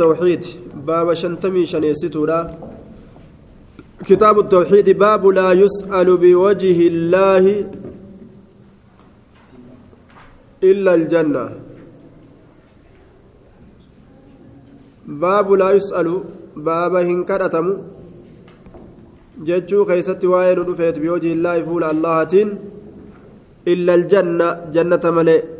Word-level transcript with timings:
التوحيد 0.00 0.44
باب 0.86 1.14
شنتمي 1.14 1.66
شنيستورا 1.66 2.40
كتاب 4.08 4.38
التوحيد 4.38 4.88
باب 4.98 5.26
لا 5.26 5.52
يسأل 5.52 6.08
بوجه 6.16 6.78
الله 6.92 7.44
إلا 10.70 10.94
الجنة. 10.94 11.44
باب 15.06 15.52
لا 15.52 15.70
يسأل 15.70 16.08
باب 16.56 16.94
هنكرتم 16.94 17.66
جتشو 19.48 19.84
خيست 19.84 20.24
واين 20.24 20.58
رفيت 20.58 20.98
بوجه 20.98 21.32
الله 21.32 21.62
فول 21.62 21.84
الله 21.84 22.30
إلا 23.72 23.94
الجنة 23.94 24.48
جنة 24.74 25.04
ملئ. 25.16 25.55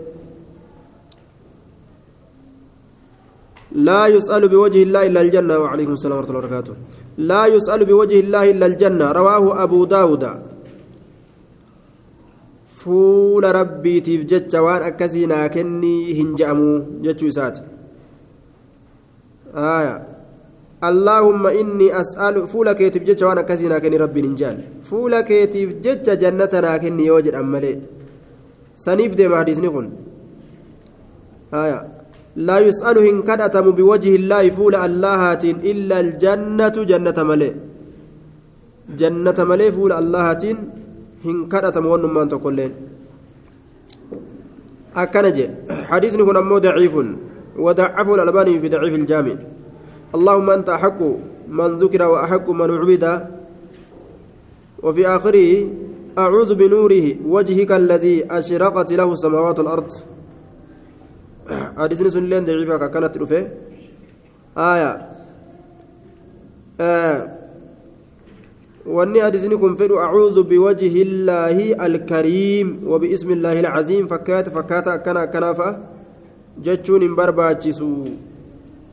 لا 3.73 4.07
يسأل 4.07 4.49
بوجه 4.49 4.83
الله 4.83 5.07
إلا 5.07 5.21
الجنة 5.21 5.59
وعليكم 5.59 5.93
السلام 5.93 6.17
ورحمة 6.19 6.31
الله 6.31 6.39
وبركاته. 6.39 6.75
لا 7.19 7.47
يسأل 7.47 7.85
بوجه 7.85 8.21
الله 8.21 8.51
إلا 8.51 8.67
الجنة. 8.67 9.13
رواه 9.13 9.63
أبو 9.63 9.85
داود. 9.85 10.25
فول 12.87 13.45
ربي 13.45 14.01
تفجت 14.01 14.55
وان 14.55 14.83
أكسينا 14.83 15.47
كني 15.47 16.23
هنجأمو 16.23 17.03
جتشو 17.03 17.31
سات 17.31 17.59
آية. 19.55 19.97
اللهم 20.85 21.47
إني 21.47 22.01
أسأل 22.01 22.47
فول 22.47 22.73
كيتف 22.73 23.03
جتش 23.03 23.23
وان 23.23 23.39
أكسينا 23.39 23.79
كني 23.83 23.97
ربي 23.97 24.23
ننجال 24.23 24.87
فول 24.87 25.21
كيتف 25.21 25.69
جتش 25.83 26.11
جنتنا 26.23 26.77
كني 26.77 27.07
يوجد 27.07 27.35
أمالي. 27.35 27.81
سنيف 28.75 29.15
دي 29.19 29.29
مهديسني 29.29 29.69
قل 29.69 29.87
آية. 31.55 31.96
لا 32.37 32.59
يسأل 32.61 32.97
هن 32.99 33.23
كدتم 33.25 33.71
بوجه 33.71 34.13
الله 34.17 34.45
فول 34.51 34.75
اللهات 34.77 35.45
إلا 35.45 35.97
الجنة 36.01 36.77
جنة 36.91 37.19
ملئ. 37.31 37.53
جنة 39.01 39.39
ملئ 39.51 39.69
فول 39.73 39.93
اللهات 39.93 40.45
هن 41.25 41.37
كدتم 41.49 41.87
ونمان 41.87 42.29
تقولين 42.29 42.73
أكنج 44.97 45.39
حديث 45.91 46.13
هنا 46.21 46.41
مو 46.41 46.59
ضعيف 46.59 46.95
وضعفه 47.57 48.15
الألباني 48.15 48.61
في 48.61 48.69
ضعيف 48.69 48.95
الجامع. 48.95 49.37
اللهم 50.15 50.51
أنت 50.51 50.69
أحق 50.69 51.01
من 51.49 51.71
ذكر 51.81 52.03
وأحق 52.03 52.47
من 52.51 52.71
عبد. 52.71 53.05
وفي 54.83 55.03
آخره 55.09 55.51
أعوذ 56.19 56.51
بنوره 56.55 57.07
وجهك 57.25 57.71
الذي 57.73 58.17
أشرقت 58.31 58.93
له 58.93 59.09
السماوات 59.13 59.59
والأرض. 59.59 60.16
حديثني 61.79 62.11
سن 62.11 62.25
لين 62.25 62.45
ضعيفة 62.45 62.87
كانت 62.87 63.19
رفه 63.19 63.43
آية 64.59 65.09
آه 66.81 67.19
واني 68.87 69.23
حديثني 69.23 69.57
كن 69.57 69.75
فدو 69.75 69.99
أعوذ 69.99 70.43
بوجه 70.43 70.95
الله 71.03 71.87
الكريم 71.87 72.67
وباسم 72.87 73.31
الله 73.31 73.61
العظيم 73.61 74.07
فكات 74.07 74.49
فكات 74.49 74.89
كنا 75.05 75.25
كنافة 75.25 75.79
جتشون 76.65 77.03
برباچسو 77.17 77.93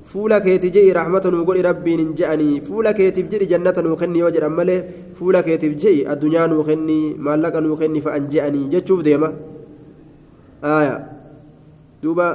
fuula 0.04 0.42
keeti 0.44 0.70
jedhi 0.76 0.92
rahmata 0.94 1.32
nuu 1.32 1.46
godhi 1.48 1.64
rabbiin 1.64 2.00
hin 2.02 2.12
je'anii 2.20 2.60
fuula 2.68 2.92
keetiif 2.98 3.30
jedhi 3.32 3.48
jannata 3.52 3.82
nuu 3.86 3.96
kenni 4.02 4.20
yoo 4.20 4.32
jedhan 4.36 4.52
malee 4.58 4.80
fuula 5.20 5.42
keetiif 5.48 5.78
jedhi 5.84 6.04
addunyaa 6.14 6.48
nuu 6.52 6.64
kenni 6.70 6.98
maallaqa 7.28 7.62
nuu 7.64 7.78
kenni 7.82 8.02
fa'an 8.08 8.28
je'anii 8.34 8.68
jechuuf 8.74 9.04
deema 9.08 9.30
aayaa 10.74 11.13
دوبا. 12.04 12.30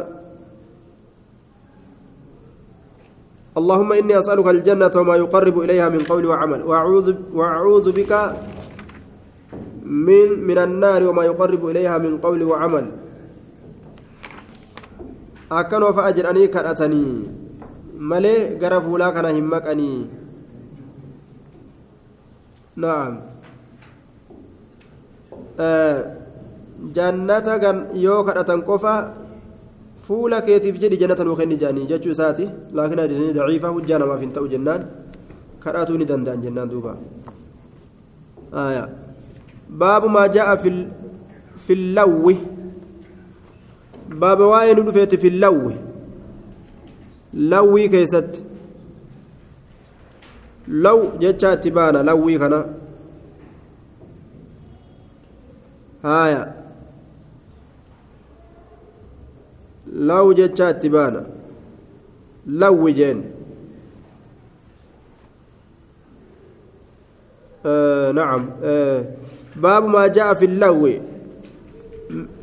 اللهم 3.58 3.90
إني 3.92 4.14
أسألك 4.18 4.48
الجنة 4.48 4.94
وما 4.96 5.14
يقرب 5.16 5.56
إليها 5.60 5.88
من 5.88 6.02
قول 6.08 6.24
وعمل. 6.26 6.60
وأعوذ 6.62 7.06
وأعوذ 7.34 7.86
بك 7.92 8.12
من 9.84 10.28
من 10.48 10.58
النار 10.58 11.00
وما 11.08 11.24
يقرب 11.24 11.62
إليها 11.68 11.98
من 11.98 12.18
قول 12.18 12.40
وعمل. 12.42 12.86
فأجر 15.96 16.24
أني 16.30 16.46
كرأتني 16.52 17.06
ملي 17.98 18.58
غرفوا 18.62 18.98
لا 18.98 19.10
كان 19.10 19.26
همك 19.26 19.64
أني 19.66 19.92
نعم. 22.76 23.12
آه 25.60 25.98
جنة 26.94 27.48
يو 27.98 28.22
كرأتن 28.24 28.60
قفا 28.62 28.96
keetiif 30.46 30.76
jedhi 30.80 30.96
jannata 30.96 31.24
nuu 31.24 31.36
kenni 31.36 31.56
jedhanii 31.56 31.86
jechuu 31.86 32.10
isaati 32.16 32.48
laakiin 32.76 33.00
hadiisni 33.00 33.32
daciifa 33.38 33.68
hujjaa 33.76 33.98
namaaf 33.98 34.20
hin 34.20 34.32
ta'u 34.32 34.48
jennaan 34.48 34.82
kadhatuu 35.64 35.98
ni 35.98 36.04
danda'an 36.10 36.42
jennaan 36.42 36.68
duuba 36.70 36.96
baabu 39.80 40.08
maa 40.08 40.28
jaa'a 40.36 40.56
fi 41.64 41.74
lawwi 41.98 42.36
baaba 44.20 44.46
waa'ee 44.52 44.74
nu 44.74 44.82
dhufeeti 44.88 45.18
fi 45.24 45.30
lawwi 45.30 45.74
lawwii 47.52 47.88
keessatti 47.94 48.40
law 50.68 51.00
jechaa 51.24 51.52
itti 51.58 51.70
baana 51.70 52.02
lawwii 52.02 52.38
kana 52.38 52.60
haaya 56.02 56.40
law 59.98 60.34
jechaa 60.34 60.70
itti 60.70 60.88
baana 60.88 61.22
lawwi 62.46 62.92
jeen 62.92 63.20
نعم. 68.14 68.50
آه 68.62 69.04
باب 69.56 69.86
ما 69.86 70.06
جاء 70.06 70.34
في 70.34 70.44
اللو 70.44 70.86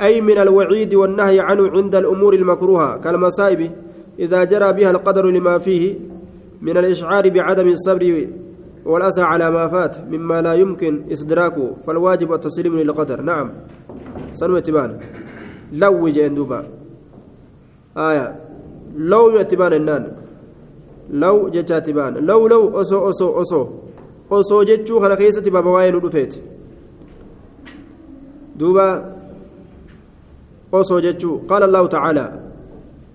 أي 0.01 0.21
من 0.21 0.37
الوعيد 0.37 0.93
والنهي 0.93 1.39
عنه 1.39 1.69
عند 1.69 1.95
الأمور 1.95 2.33
المكروهة 2.33 2.97
كالمصائب 2.97 3.71
إذا 4.19 4.43
جرى 4.43 4.73
بها 4.73 4.91
القدر 4.91 5.25
لما 5.25 5.57
فيه 5.57 5.95
من 6.61 6.77
الإشعار 6.77 7.29
بعدم 7.29 7.67
الصبر 7.67 8.27
والأسى 8.85 9.21
على 9.21 9.51
ما 9.51 9.67
فات 9.67 9.97
مما 10.11 10.41
لا 10.41 10.53
يمكن 10.53 11.01
إصدراكه 11.11 11.73
فالواجب 11.87 12.33
التسليم 12.33 12.77
للقدر. 12.79 13.21
نعم. 13.21 13.51
سنوة 14.31 14.59
تبان 14.59 14.99
لو 15.73 16.09
دوبا. 16.09 16.84
آية 17.97 18.35
لو 18.97 19.29
يتبان 19.39 19.73
النان 19.73 20.03
لو 21.09 21.49
جتا 21.49 21.79
تبان 21.79 22.13
لو 22.13 22.47
لو 22.47 22.81
أسو 22.81 23.09
أسو 23.09 23.41
أسو 23.41 23.67
أسو 24.31 24.63
جتشو 24.63 24.99
خنا 24.99 25.15
كيسة 25.15 25.41
بابا 25.51 25.69
واين 25.69 25.95
ودفيت 25.95 26.33
دوبا 28.55 29.15
أسو 30.73 30.99
جتشو 30.99 31.37
قال 31.49 31.63
الله 31.63 31.85
تعالى 31.87 32.25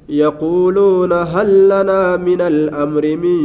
يقولون 0.09 1.13
هل 1.13 1.69
لنا 1.69 2.17
من 2.17 2.41
الأمر 2.41 3.17
من 3.17 3.39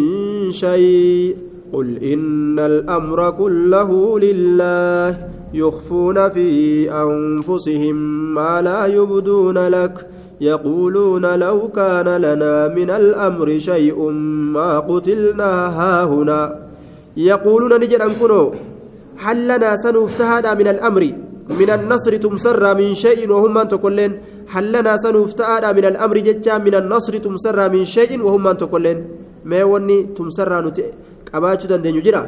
شيء 0.51 1.37
قل 1.75 1.87
إن 2.13 2.59
الأمر 2.71 3.19
كله 3.41 3.89
لله 4.25 5.07
يخفون 5.53 6.17
في 6.35 6.47
أنفسهم 6.91 7.95
ما 8.37 8.61
لا 8.67 8.85
يبدون 8.97 9.57
لك 9.77 9.95
يقولون 10.41 11.25
لو 11.45 11.57
كان 11.79 12.07
لنا 12.25 12.53
من 12.77 12.89
الأمر 12.89 13.47
شيء 13.69 13.97
ما 14.55 14.69
قتلنا 14.79 15.51
هاهنا 15.79 16.41
يقولون 17.17 17.73
نجد 17.81 18.01
أنكنو 18.07 18.43
هل 19.25 19.37
لنا 19.51 19.69
سنفتهد 19.85 20.45
من 20.59 20.67
الأمر 20.73 21.03
من 21.59 21.69
النصر 21.77 22.13
تمسر 22.25 22.63
من 22.79 22.89
شيء 23.05 23.19
وهم 23.31 23.53
من 23.53 23.67
تقولين 23.73 24.11
هل 24.53 24.65
لنا 24.75 24.93
سنفتهد 25.05 25.63
من 25.77 25.85
الأمر 25.91 26.17
جتا 26.27 26.57
من 26.65 26.75
النصر 26.81 27.13
تمسر 27.25 27.57
من 27.73 27.83
شيء 27.95 28.11
وهم 28.25 28.43
من 28.43 28.57
تقولين 28.63 28.97
ما 29.49 29.63
وني 29.71 29.97
تمسر 30.17 30.51
نت 30.65 30.79
قباتشو 31.33 31.67
دندن 31.67 32.01
جرا 32.05 32.23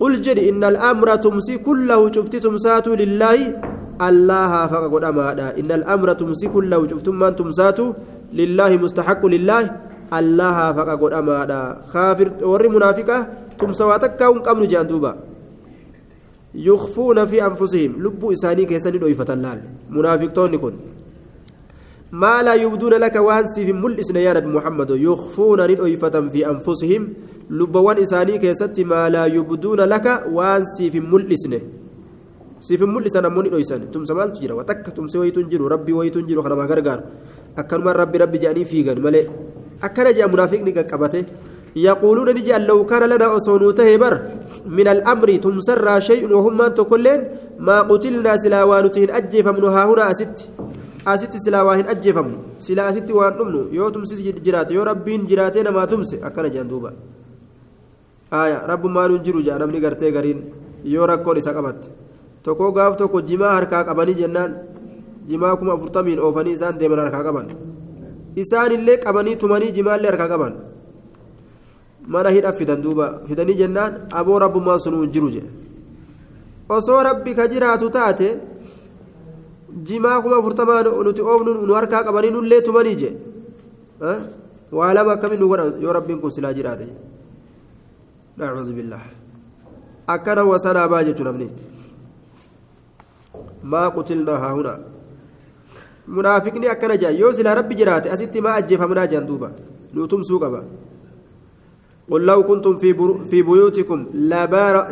قل 0.00 0.12
جري 0.24 0.48
إن 0.50 0.62
الأمر 0.64 1.08
تمسي 1.24 1.58
كله 1.66 2.00
شفت 2.12 2.34
تمسات 2.36 2.86
لله 2.88 3.38
allaha 4.08 4.68
faqa 4.72 4.88
godhamaadha 4.88 5.46
inna 5.60 5.74
al'amra 5.80 6.14
tumsiku 6.14 6.62
lahu 6.72 6.88
cuftummaan 6.90 7.34
tumsaatu 7.40 7.94
lillaahi 8.32 8.78
mustaxaqu 8.84 9.26
lillaahi 9.34 9.68
allaha 10.20 10.66
faqa 10.78 10.94
godhamaadha 11.02 11.60
kaafir 11.92 12.28
warri 12.52 12.68
munaafiqa 12.76 13.16
tumsa 13.60 13.86
waa 13.90 14.00
takkaa 14.04 14.32
hin 14.32 14.42
qabnu 14.48 14.66
jean 14.72 14.88
duuba 14.88 15.12
yukfuuna 16.68 17.26
fi 17.26 17.40
anfusihim 17.48 18.00
lubbuu 18.06 18.32
isaanii 18.36 18.66
keessani 18.72 18.98
dhoyfatan 19.04 19.44
laal 19.46 19.60
munaafiqtoonni 19.96 20.58
kun 20.64 20.74
ما 22.12 22.42
لا 22.42 22.54
يبدون 22.54 22.94
لك 23.00 23.16
وانسي 23.16 23.66
في 23.66 23.72
ملئسنا 23.72 24.20
يا 24.20 24.32
نبي 24.36 24.48
محمد 24.56 24.90
يخفون 24.90 25.60
ندويفة 25.70 26.28
في 26.32 26.40
أنفسهم. 26.52 27.02
لبوان 27.50 27.98
إساني 28.04 28.38
كيست 28.38 28.80
ما 28.80 29.08
لا 29.08 29.24
يبدون 29.26 29.80
لك 29.80 30.06
وانسي 30.32 30.90
في 30.92 31.00
ملئسنا 31.00 31.60
siifin 32.62 32.86
mul'isan 32.94 33.26
ammoo 33.26 33.42
ni 33.42 33.50
dhoysan 33.50 33.90
tumsa 33.90 34.14
maaltu 34.14 34.38
jira 34.42 34.54
watakka 34.54 34.94
tumse 34.94 35.18
wayituun 35.18 35.50
jiru 35.50 35.66
rabbi 35.66 35.92
wayituun 35.98 36.28
jiru 36.28 36.42
kanama 36.46 36.66
gargaaru 36.70 37.02
akkanumaan 37.60 37.96
rabbi 38.02 38.22
rabbi 38.22 38.38
jedhanii 38.38 38.68
fiigan 38.72 39.02
malee 39.02 39.26
akkana 39.86 40.12
jea 40.14 40.30
munaafiqni 40.30 40.70
qaqqabate 40.76 41.26
يقولون 41.76 42.28
نجي 42.36 42.52
لو 42.68 42.84
كان 42.86 43.02
لنا 43.08 43.36
أصونوته 43.36 43.96
بر 43.96 44.14
من 44.66 44.88
الأمر 44.88 45.28
تمسر 45.36 46.00
شيء 46.00 46.28
وهم 46.32 46.52
من 46.58 46.74
تقولين. 46.74 47.20
ما 47.58 47.80
قتلنا 47.88 48.36
سلا 48.36 48.64
وانتهن 48.64 49.10
أجفمن 49.10 49.64
ها 49.64 49.82
هنا 49.88 50.10
أست. 50.10 50.36
asitti 51.04 51.38
silaa 51.44 51.64
waa 51.64 51.76
hin 51.76 51.88
ajjeefamnu 51.94 52.36
silaa 52.58 52.86
asitti 52.90 53.12
waan 53.12 53.34
dhumnu 53.38 53.60
yoo 53.78 53.90
tumsis 53.90 54.20
jiraate 54.44 54.74
yoo 54.74 54.84
rabbiin 54.84 55.26
jiraate 55.30 55.62
namaa 55.62 55.86
tumse 55.86 56.16
akkana 56.22 56.48
jedhan 56.48 56.68
duuba. 56.68 56.92
Rabbumaanuun 58.70 59.22
jiru 59.24 59.42
jedha 59.42 59.58
namni 59.58 59.80
gartee 59.80 60.12
gariin 60.12 60.40
yoo 60.84 61.06
rakkoon 61.06 61.36
isa 61.38 61.52
qabatte. 61.52 61.88
Tokko 62.42 62.72
gaaf 62.72 62.96
tokko 62.96 63.20
jimaa 63.22 63.52
harkaa 63.56 63.84
qabanii 63.84 64.14
jennaan 64.20 64.54
jimaa 65.28 65.56
kuma 65.56 65.72
afurtamiin 65.74 66.20
oofanii 66.20 66.52
isaan 66.58 66.78
deeman 66.78 66.98
harkaa 66.98 67.22
qaban. 67.24 67.46
Isaanillee 68.36 68.96
qabanii 69.04 69.36
tumanii 69.36 69.72
jimaallee 69.72 70.10
harkaa 70.10 70.28
qaban. 70.28 70.54
Mana 72.06 72.30
hidha 72.30 72.52
fidan 72.52 72.82
duuba. 72.82 73.06
Fidanii 73.28 73.54
jennaan 73.62 73.92
aboo 74.12 74.38
rabbumaan 74.38 74.80
sunuun 74.80 75.12
jiru 75.12 75.30
jedha 75.30 75.50
osoo 76.68 77.02
rabbi 77.02 77.34
ka 77.34 77.48
jiraatu 77.48 77.90
taate. 77.90 78.28
Jimaa 79.88 80.20
kuma 80.22 80.36
afurtamaa 80.42 80.82
nuti 81.06 81.22
oofnu 81.32 81.50
nu 81.66 81.72
harkaa 81.78 82.02
qabanii 82.06 82.30
nullee 82.36 82.60
tumanii 82.66 82.96
jedhe 83.02 84.14
waa 84.78 84.92
lama 84.96 85.12
akkamiin 85.16 85.40
nu 85.40 85.48
godhan 85.52 85.72
yoo 85.84 85.92
rabbiin 85.98 86.20
kun 86.22 86.30
silaa 86.36 86.52
jiraate 86.58 86.86
nacuudhu 88.36 88.72
billah 88.78 89.02
akkana 90.14 90.44
wasanaa 90.52 90.88
baa 90.92 91.02
jechuu 91.08 91.24
namni 91.28 91.48
maa 93.72 93.88
qutilnaa 93.96 94.38
haa 94.44 94.52
hunaa 94.58 94.78
munaafiqni 96.16 96.66
akkana 96.74 96.96
jedhan 97.02 97.20
yoo 97.22 97.32
silaa 97.38 97.54
rabbi 97.60 97.74
jiraate 97.80 98.10
asitti 98.14 98.40
maa 98.46 98.54
ajjeefamnaa 98.60 99.06
jedhan 99.12 99.26
duuba 99.30 99.48
nuutumsuu 99.94 100.40
qaba 100.44 100.60
قل 102.12 102.22
لو 102.26 102.42
كنتم 102.42 102.76
في 102.76 102.90
في 103.30 103.42
بيوتكم 103.42 104.06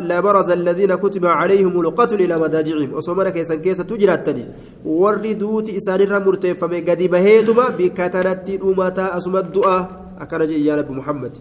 لبرز 0.09 0.49
الذين 0.49 0.95
كتب 0.95 1.25
عليهم 1.25 1.73
القتل 1.81 2.19
إلى 2.25 2.35
مضاجعهم. 2.37 2.93
وصومنا 2.93 3.29
كيسن 3.29 3.59
كيسه 3.61 3.83
تجراتني 3.83 4.45
وردوت 4.85 5.69
إسان 5.69 6.01
رمرت 6.01 6.45
فمي 6.47 6.79
قد 6.87 7.01
بهيتما 7.13 7.65
بكتنت 7.77 8.47
امتا 8.63 9.17
اسم 9.17 9.33
الدعاء 9.37 9.83
اكرج 10.23 10.49
يا 10.49 10.75
نبي 10.75 10.93
محمد. 10.93 11.33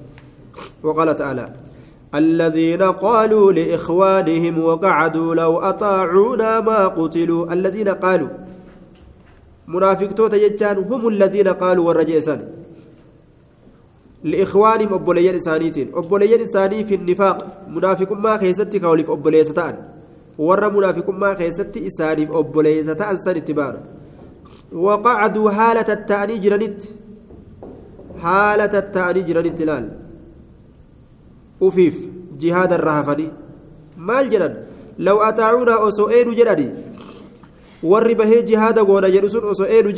وقال 0.82 1.15
تعالى 1.15 1.47
الذين 2.15 2.82
قالوا 2.82 3.53
لإخوانهم 3.53 4.55
وقعدوا 4.69 5.35
لو 5.35 5.53
أطاعونا 5.59 6.61
ما 6.61 6.81
قتلوا. 6.88 7.53
الذين 7.53 7.88
قالوا 7.88 8.29
منافق 9.69 10.11
توتا 10.12 10.73
هم 10.73 11.09
الذين 11.09 11.49
قالوا 11.49 11.85
والرجيسان 11.88 12.41
لإخوانهم 14.25 14.94
أبوليين 14.94 15.34
إسانيتين 15.34 15.88
أبوليين 15.94 16.40
إساني 16.40 16.84
في 16.84 16.94
النفاق. 16.94 17.67
منافق 17.69 18.12
ما 18.12 18.37
خيستي 18.37 18.78
كوليف 18.78 19.11
أبوليس 19.11 19.52
تان. 19.52 19.75
ورى 20.38 20.69
منافق 20.70 21.11
ما 21.11 21.34
خيستي 21.34 21.87
إساني 21.87 22.28
أبوليس 22.31 22.87
تان 22.87 23.17
سن 23.17 23.37
اتبار 23.37 23.75
وقعدوا 24.72 25.50
حالة 25.50 25.88
التأني 25.93 26.38
جرنت 26.38 26.82
حالة 28.22 28.78
التأني 28.78 29.20
جرنت 29.22 29.62
لال. 29.62 29.87
أفيف 31.62 31.96
جهاد 32.40 32.72
الرهفني. 32.72 33.28
مال 33.96 34.31
جرن 34.31 34.55
لو 34.99 35.17
أطاعونا 35.28 35.88
أسوئين 35.88 36.34
جرني 36.34 36.69
warri 37.82 38.14
bahee 38.14 38.43
jihaada 38.43 38.84
goona 38.84 39.08
jedhu 39.11 39.31
sun 39.31 39.44
osoo 39.44 39.67
eenu 39.67 39.93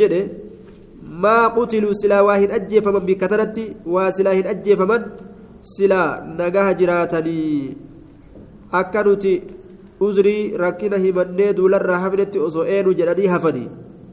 maa 1.24 1.50
qutiluu 1.56 1.94
silaa 2.00 2.22
waa 2.28 2.36
hin 2.42 2.52
ajjeefaman 2.58 3.06
bikka 3.08 3.28
tanatti 3.32 3.64
waa 3.94 4.10
silaa 4.18 4.34
hin 4.38 4.46
ajjeefaman 4.52 5.02
silaa 5.74 6.08
nagaha 6.38 6.74
jiraatanii 6.80 7.76
akka 8.80 9.02
nuti 9.08 9.32
uzrii 10.06 10.56
rakkina 10.64 10.96
himannee 11.04 11.52
duularraa 11.58 11.98
hafnetti 12.04 12.38
osoo 12.48 12.64
eenu 12.76 12.94
jedhanii 13.00 13.26
hafanii 13.34 13.68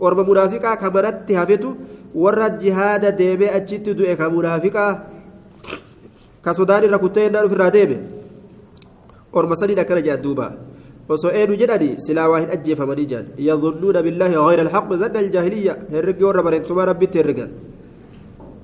orma 0.07 0.23
munaafiqaa 0.29 0.75
ka 0.81 0.91
manatti 0.97 1.33
hafetu 1.41 1.75
warra 2.23 2.49
jihaada 2.63 3.11
deemee 3.21 3.49
achitti 3.59 3.93
du'e 4.01 4.15
ka 4.21 4.29
munaafiqaa 4.35 4.91
ka 6.45 6.53
sodaan 6.59 6.83
irra 6.89 6.99
kuttee 7.05 7.23
yennaan 7.27 7.45
ofirraa 7.49 7.71
deeme 7.77 7.97
orma 9.41 9.55
saniin 9.61 9.79
akkana 9.85 10.01
jedhan 10.07 10.23
duubaa 10.25 10.51
osoo 11.13 11.31
eenu 11.39 11.53
jedhani 11.61 11.89
silaa 12.05 12.29
waa 12.31 12.39
hin 12.43 12.51
ajjeefamanii 12.57 13.07
jaan 13.11 13.25
yadunnuuna 13.49 13.99
billaahi 14.05 14.35
gayra 14.45 14.61
alxaqi 14.67 15.01
zanna 15.03 15.19
aljaahiliyya 15.25 15.73
herregi 15.95 16.23
warra 16.29 16.43
bareentuma 16.47 16.85
rabbitti 16.91 17.21
herregan 17.23 17.51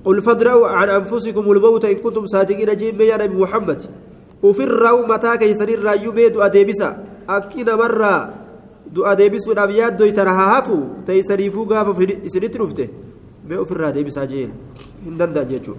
قل 0.06 0.22
فادروا 0.22 0.68
عن 0.68 0.88
أنفسكم 0.88 1.44
الموت 1.52 1.84
إن 1.84 1.98
كنتم 1.98 2.26
صادقين. 2.26 2.70
جيم 2.76 3.00
يا 3.02 3.16
نبي 3.16 3.34
محمد. 3.34 3.82
وفروا 4.42 5.06
متى 5.10 5.36
كيسن 5.36 5.68
الرايو 5.68 6.10
بيدو 6.14 6.38
أديبسا. 6.46 6.88
أكينا 7.28 7.74
مرة 7.76 8.14
دو 8.94 9.02
أديبسو 9.02 9.50
نبيات 9.50 9.92
دو 9.98 10.04
يترهافو 10.04 10.78
تيسريفو 11.06 11.62
غافو 11.70 11.92
سنت 12.26 12.56
رفته 12.56 12.88
بيو 13.48 13.64
فرا 13.64 13.90
ديبسا 13.90 14.24
جين 14.30 14.50
هندن 15.06 15.48
جيجو. 15.50 15.74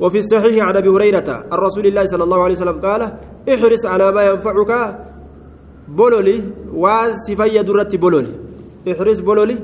وفي 0.00 0.18
الصحيح 0.18 0.64
عن 0.68 0.76
أبي 0.76 0.88
هريرة 0.88 1.28
الرسول 1.52 1.84
الله 1.86 2.04
صلى 2.12 2.24
الله 2.24 2.40
عليه 2.44 2.56
وسلم 2.60 2.78
قال 2.86 3.02
احرص 3.48 3.84
على 3.86 4.12
ما 4.12 4.22
ينفعك. 4.30 4.72
Bololi 5.88 6.36
waan 6.72 7.16
si 7.26 7.36
fayyadu 7.36 7.72
irratti 7.74 7.98
bololi 7.98 8.32
ihris 8.86 9.20
bololi 9.28 9.56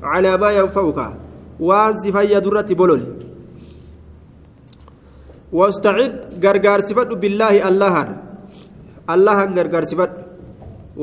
calaa 0.00 0.36
maa 0.42 0.52
yanfa'uka 0.58 1.06
waan 1.68 1.94
si 2.02 2.12
fayyadu 2.12 2.48
irratti 2.50 2.74
bololi 2.74 3.06
billaahi 7.24 7.60
allahan 7.70 8.08
allahan 9.14 9.54
gargaarsifadhu 9.54 10.20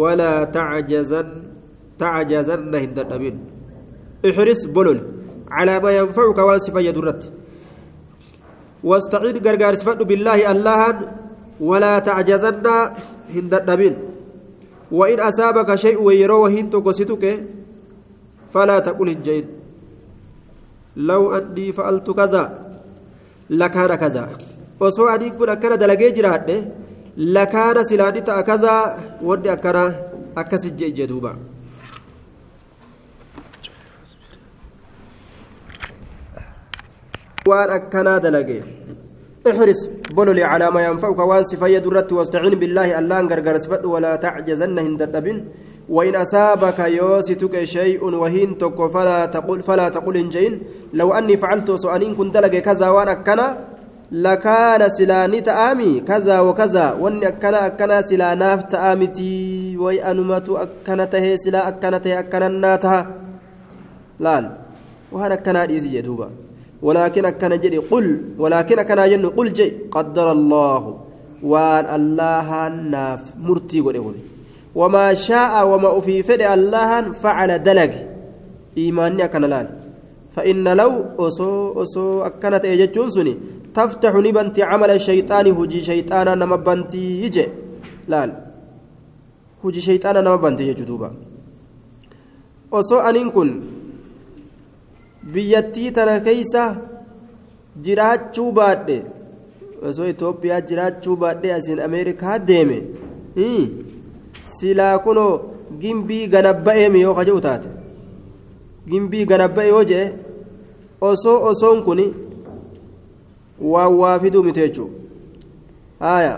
walaa 0.02 0.46
tacjazan 0.58 1.28
tacjazanna 2.02 2.78
hin 2.84 2.92
dadhabin 2.98 3.36
ihris 4.30 4.62
bololi 4.76 5.04
calaa 5.50 5.80
maa 5.84 5.98
yanfa'uka 6.00 6.42
waan 6.50 6.60
si 6.66 6.72
fayyadu 6.76 7.00
irratti 7.04 7.28
wastacin 8.84 9.38
gargaarsifadhu 9.48 10.06
billaahi 10.06 10.44
allahan 10.54 10.98
walaa 11.70 11.98
tacjazanna 12.10 12.76
hin 13.36 13.50
dadhabin 13.54 14.07
وإن 14.92 15.20
أصابك 15.20 15.76
شيء 15.76 16.02
ويرو 16.02 16.44
وهين 16.44 16.70
تقصتك 16.70 17.44
فلا 18.54 18.80
تقل 18.80 19.10
الجين 19.10 19.46
لو 20.98 21.32
أني 21.34 21.72
فعلت 21.72 22.10
كذا 22.12 22.44
لكان 23.50 23.96
كذا 23.96 24.30
kun 24.80 25.50
akkana 25.50 25.78
dalagee 25.82 26.14
jiraadhe 26.14 26.56
lakaana 27.18 27.82
silaani 27.90 28.22
ta'a 28.22 28.44
kazaa 28.50 28.82
wanni 29.28 29.50
akkana 29.50 29.84
akkas 30.42 30.66
ijje 30.70 30.86
ijje 30.92 31.08
duuba 31.10 31.32
waan 37.50 37.70
akkanaa 37.80 38.20
dalagee 38.26 38.62
احرص 39.52 39.82
بلولي 40.18 40.44
على 40.44 40.68
ما 40.76 40.82
ينفعك 40.88 41.20
وانسف 41.30 41.62
يدرت 41.76 42.10
واستعين 42.14 42.56
بالله 42.62 43.00
الله 43.00 43.20
غرغر 43.32 43.58
سفد 43.64 43.86
ولا 43.94 44.14
تعجزن 44.24 44.80
هندبن 44.80 45.38
وإن 45.96 46.16
أصابك 46.16 46.80
يوسيتك 47.00 47.56
شيء 47.64 48.02
وهين 48.22 48.58
تك 48.58 48.80
فلا 48.94 49.20
تقول 49.36 49.60
فلا 49.68 49.90
تقول 49.90 50.16
إن 50.18 50.60
لو 51.00 51.14
أني 51.18 51.38
فعلت 51.38 51.70
سؤالين 51.72 52.16
كنت 52.20 52.36
لك 52.44 52.56
كذا 52.68 52.88
وأنا 52.90 53.14
كنا 53.14 53.48
لكان 54.12 54.90
سلاني 54.90 55.42
تآمي. 55.42 56.00
كذا 56.00 56.40
وكذا. 56.40 56.86
وأني 57.02 57.28
أكنا 57.28 57.66
أكنا 57.66 58.02
سلاناف 58.02 58.64
تآمتي. 58.64 59.78
وي 59.78 60.04
أنمت 60.12 60.50
أكنته 60.50 61.36
سلا 61.36 61.68
أكنته 61.68 62.20
أكنناتها. 62.20 63.00
لال 64.20 64.46
وهنا 65.12 65.34
أكنا 65.34 65.66
ديزي 65.66 65.90
جدوبا 65.90 66.47
ولكن 66.82 67.26
أكن 67.26 67.50
جدي 67.50 67.78
قل 67.78 68.38
ولكن 68.38 68.80
أكن 68.80 68.96
جن 69.10 69.30
قل 69.30 69.54
جي 69.54 69.74
قدر 69.92 70.32
الله. 70.32 70.84
وأن 71.44 71.86
الله 71.86 72.50
ناف 72.90 73.38
مرتي 73.38 73.80
قل 73.86 74.14
وما 74.76 75.14
شاء 75.14 75.54
وما 75.68 75.98
أفي 75.98 76.24
فد 76.24 76.42
الله 76.42 77.12
فعل 77.12 77.64
دلق. 77.64 77.94
إيماني 78.78 79.24
أكن 79.26 79.42
لال 79.42 79.68
فإن 80.34 80.66
لو 80.66 80.92
أسو 81.20 81.82
أسو 81.84 82.22
أكنت 82.26 82.66
إجتون 82.66 83.10
سني 83.10 83.38
تفتح 83.74 84.14
نبنتي 84.16 84.64
عمل 84.64 84.90
الشيطان 84.90 85.46
هجي 85.48 85.82
شيطانا 85.82 86.36
نمبنتي 86.36 87.22
يجي. 87.24 87.46
لال 88.08 88.30
هجي 89.64 89.82
شيطانا 89.82 90.22
نمبنتي 90.22 90.68
يجدوبا 90.68 91.10
أسو 92.74 92.98
أنين 93.00 93.30
كن. 93.30 93.77
Biyyattii 95.34 95.92
tana 95.98 96.20
keeysa 96.28 96.64
jiraachuu 97.86 98.52
baadhe 98.60 98.98
osoo 99.90 100.08
itoophiyaa 100.14 100.62
jiraachuu 100.70 101.16
baadhe 101.24 101.54
asiin 101.58 101.82
ameerikaa 101.88 102.38
deeme 102.50 102.78
silaa 104.58 105.00
kunoo 105.06 105.34
gimbii 105.82 106.28
ganabba'eemi 106.36 107.02
yoo 107.06 107.16
kaja'u 107.20 107.42
taate 107.48 107.70
gimbii 108.90 109.26
ganabba'e 109.32 109.68
yoo 109.74 109.84
jee 109.92 110.06
osoo 111.10 111.38
osoon 111.50 111.84
kun 111.88 112.02
waan 113.74 113.94
waa 114.02 114.20
fiduu 114.20 114.44
miti 114.48 114.60
jechuudha 114.66 114.96
haaya 116.00 116.36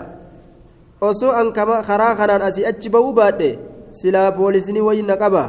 osoo 1.08 1.32
an 1.40 1.52
karaa 1.88 2.14
kanaan 2.20 2.42
asii 2.48 2.64
achi 2.70 2.88
ba'uu 2.94 3.12
baadhe 3.20 3.50
silaa 4.02 4.30
poolisni 4.38 4.80
wayii 4.86 5.02
na 5.10 5.16
qaba 5.22 5.42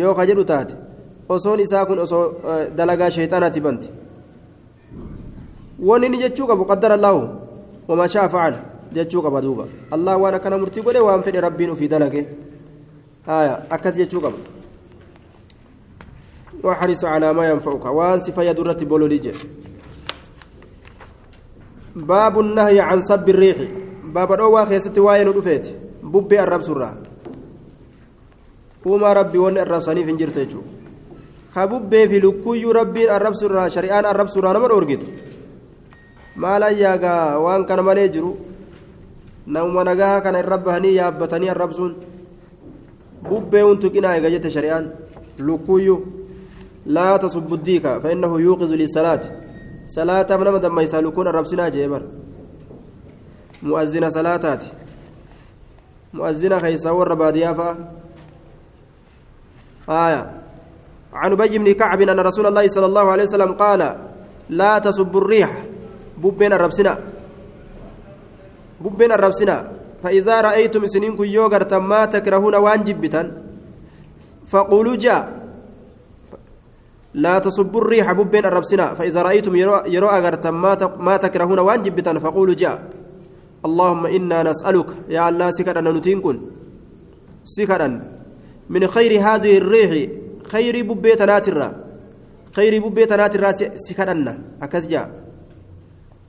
yoo 0.00 0.14
ka 0.18 0.26
jedhu 0.30 0.44
taate 0.50 0.74
osoon 1.28 1.60
isaa 1.60 1.86
kun 1.86 1.98
osoo 1.98 2.24
dalagaa 2.76 3.10
sheexanaatti 3.10 3.60
bante 3.60 3.88
wanni 5.78 6.06
inni 6.06 6.18
jechuu 6.18 6.46
qabu 6.46 6.64
qaddara 6.64 6.94
allahu 6.94 7.28
wamaa 7.88 8.08
shaa 8.08 8.28
facala 8.28 8.60
jechuu 8.92 9.22
qaba 9.22 9.40
duuba 9.40 9.64
allah 9.90 10.20
waan 10.20 10.34
akkana 10.34 10.58
murtii 10.58 10.82
godhe 10.82 11.00
waan 11.08 11.22
fedhe 11.22 11.40
rabbiin 11.40 11.70
ufii 11.70 11.88
dalage 11.88 12.22
haaya 13.26 13.58
akkas 13.70 13.96
jechuu 13.96 14.20
qaba 14.20 14.38
وحرص 16.64 17.04
على 17.04 17.32
ما 17.32 17.48
ينفعك 17.50 17.84
وان 17.86 18.20
سفيا 18.20 18.52
درة 18.52 18.80
بولوليجي 18.82 19.32
باب 21.96 22.40
النهي 22.40 22.80
عن 22.80 23.00
سب 23.00 23.28
الريح 23.28 23.58
باب 24.04 24.32
الأوى 24.32 24.66
خيست 24.66 24.98
واين 24.98 25.28
رفيت 25.28 25.66
ببي 26.02 26.42
الرب 26.42 26.62
سرة 26.62 26.90
وما 28.86 29.12
ربي 29.12 29.38
ون 29.38 29.58
الرب 29.58 29.80
صنيف 29.80 30.08
انجرت 30.08 30.38
كببي 31.58 32.08
في 32.08 32.18
لكوي 32.24 32.64
ربي 32.78 33.16
الرب 33.16 33.34
سرة 33.40 33.68
شريان 33.68 34.04
الرب 34.12 34.28
سرة 34.34 34.48
نمر 34.56 34.70
أورجت 34.72 35.02
ما 36.42 36.58
لا 36.58 36.68
ياغا 36.68 37.36
وان 37.44 37.62
كان 37.68 37.80
مالي 37.86 38.08
جرو 38.14 38.30
نوم 39.54 39.76
نغاها 39.88 40.18
كان 40.24 40.36
الرب 40.42 40.66
هني 40.74 40.90
يابتني 41.00 41.48
الرب 41.52 41.72
سن 41.78 41.92
ببي 43.30 43.62
ونتقنا 43.62 44.10
يغجت 44.16 44.44
شريان 44.56 44.84
لكوي 45.46 45.88
لا 46.86 47.16
تصب 47.22 47.50
الديك 47.58 47.86
فإنه 48.02 48.32
يوقظ 48.46 48.70
للصلاة 48.80 49.24
صلاة 49.96 50.30
من 50.40 50.48
مدى 50.54 50.68
ما 50.68 50.82
يسالكون 50.82 51.26
الربسنا 51.28 51.68
جيبر 51.74 52.02
مؤذن 53.62 54.10
صلاتات 54.10 54.62
مؤذن 56.14 56.60
خيسا 56.60 56.90
والربادية 56.90 57.52
فا 57.58 57.68
آية 59.88 60.22
عن 61.18 61.32
أبي 61.34 61.58
بن 61.58 61.68
كعب 61.74 62.00
أن 62.06 62.20
رسول 62.20 62.46
الله 62.46 62.64
صلى 62.68 62.86
الله 62.86 63.06
عليه 63.10 63.24
وسلم 63.26 63.52
قال 63.58 63.80
لا 64.50 64.78
تصب 64.78 65.12
الريح. 65.16 65.50
ببين 66.22 66.52
الربسنا. 66.52 66.92
ببين 68.80 69.12
الربسنا. 69.12 69.56
فإذا 70.02 70.40
رأيتم 70.40 70.86
سنينكم 70.86 71.24
يوغر 71.24 71.62
ما 71.80 72.06
تكرهون 72.06 72.54
وأن 72.54 72.80
فقولوا 74.46 74.96
جاء. 74.96 75.24
لا 77.14 77.38
تصبوا 77.38 77.80
الريح. 77.82 78.06
ببين 78.12 78.44
الربسنا. 78.46 78.94
فإذا 78.94 79.22
رأيتم 79.22 79.56
يرى 79.86 80.08
أغرتم 80.18 80.54
ما 80.98 81.16
تكرهون 81.16 81.58
وانجبتا 81.58 82.18
فقولوا 82.18 82.54
جاء. 82.54 82.78
اللهم 83.66 84.06
إنا 84.06 84.42
نسألك. 84.42 85.10
يا 85.10 85.28
الله 85.28 85.50
سكرا 85.50 85.80
نتينكن 85.82 86.36
سكرا 87.44 87.88
من 88.70 88.82
خير 88.86 89.12
هذه 89.20 89.58
الريح 89.58 89.92
خير 90.52 90.82
ببيت 90.92 91.22
ناترا 91.22 91.68
خير 92.56 92.72
ببيت 92.88 93.12
ناترا 93.12 93.52
سكرا 93.76 94.38
أكسجا 94.62 95.10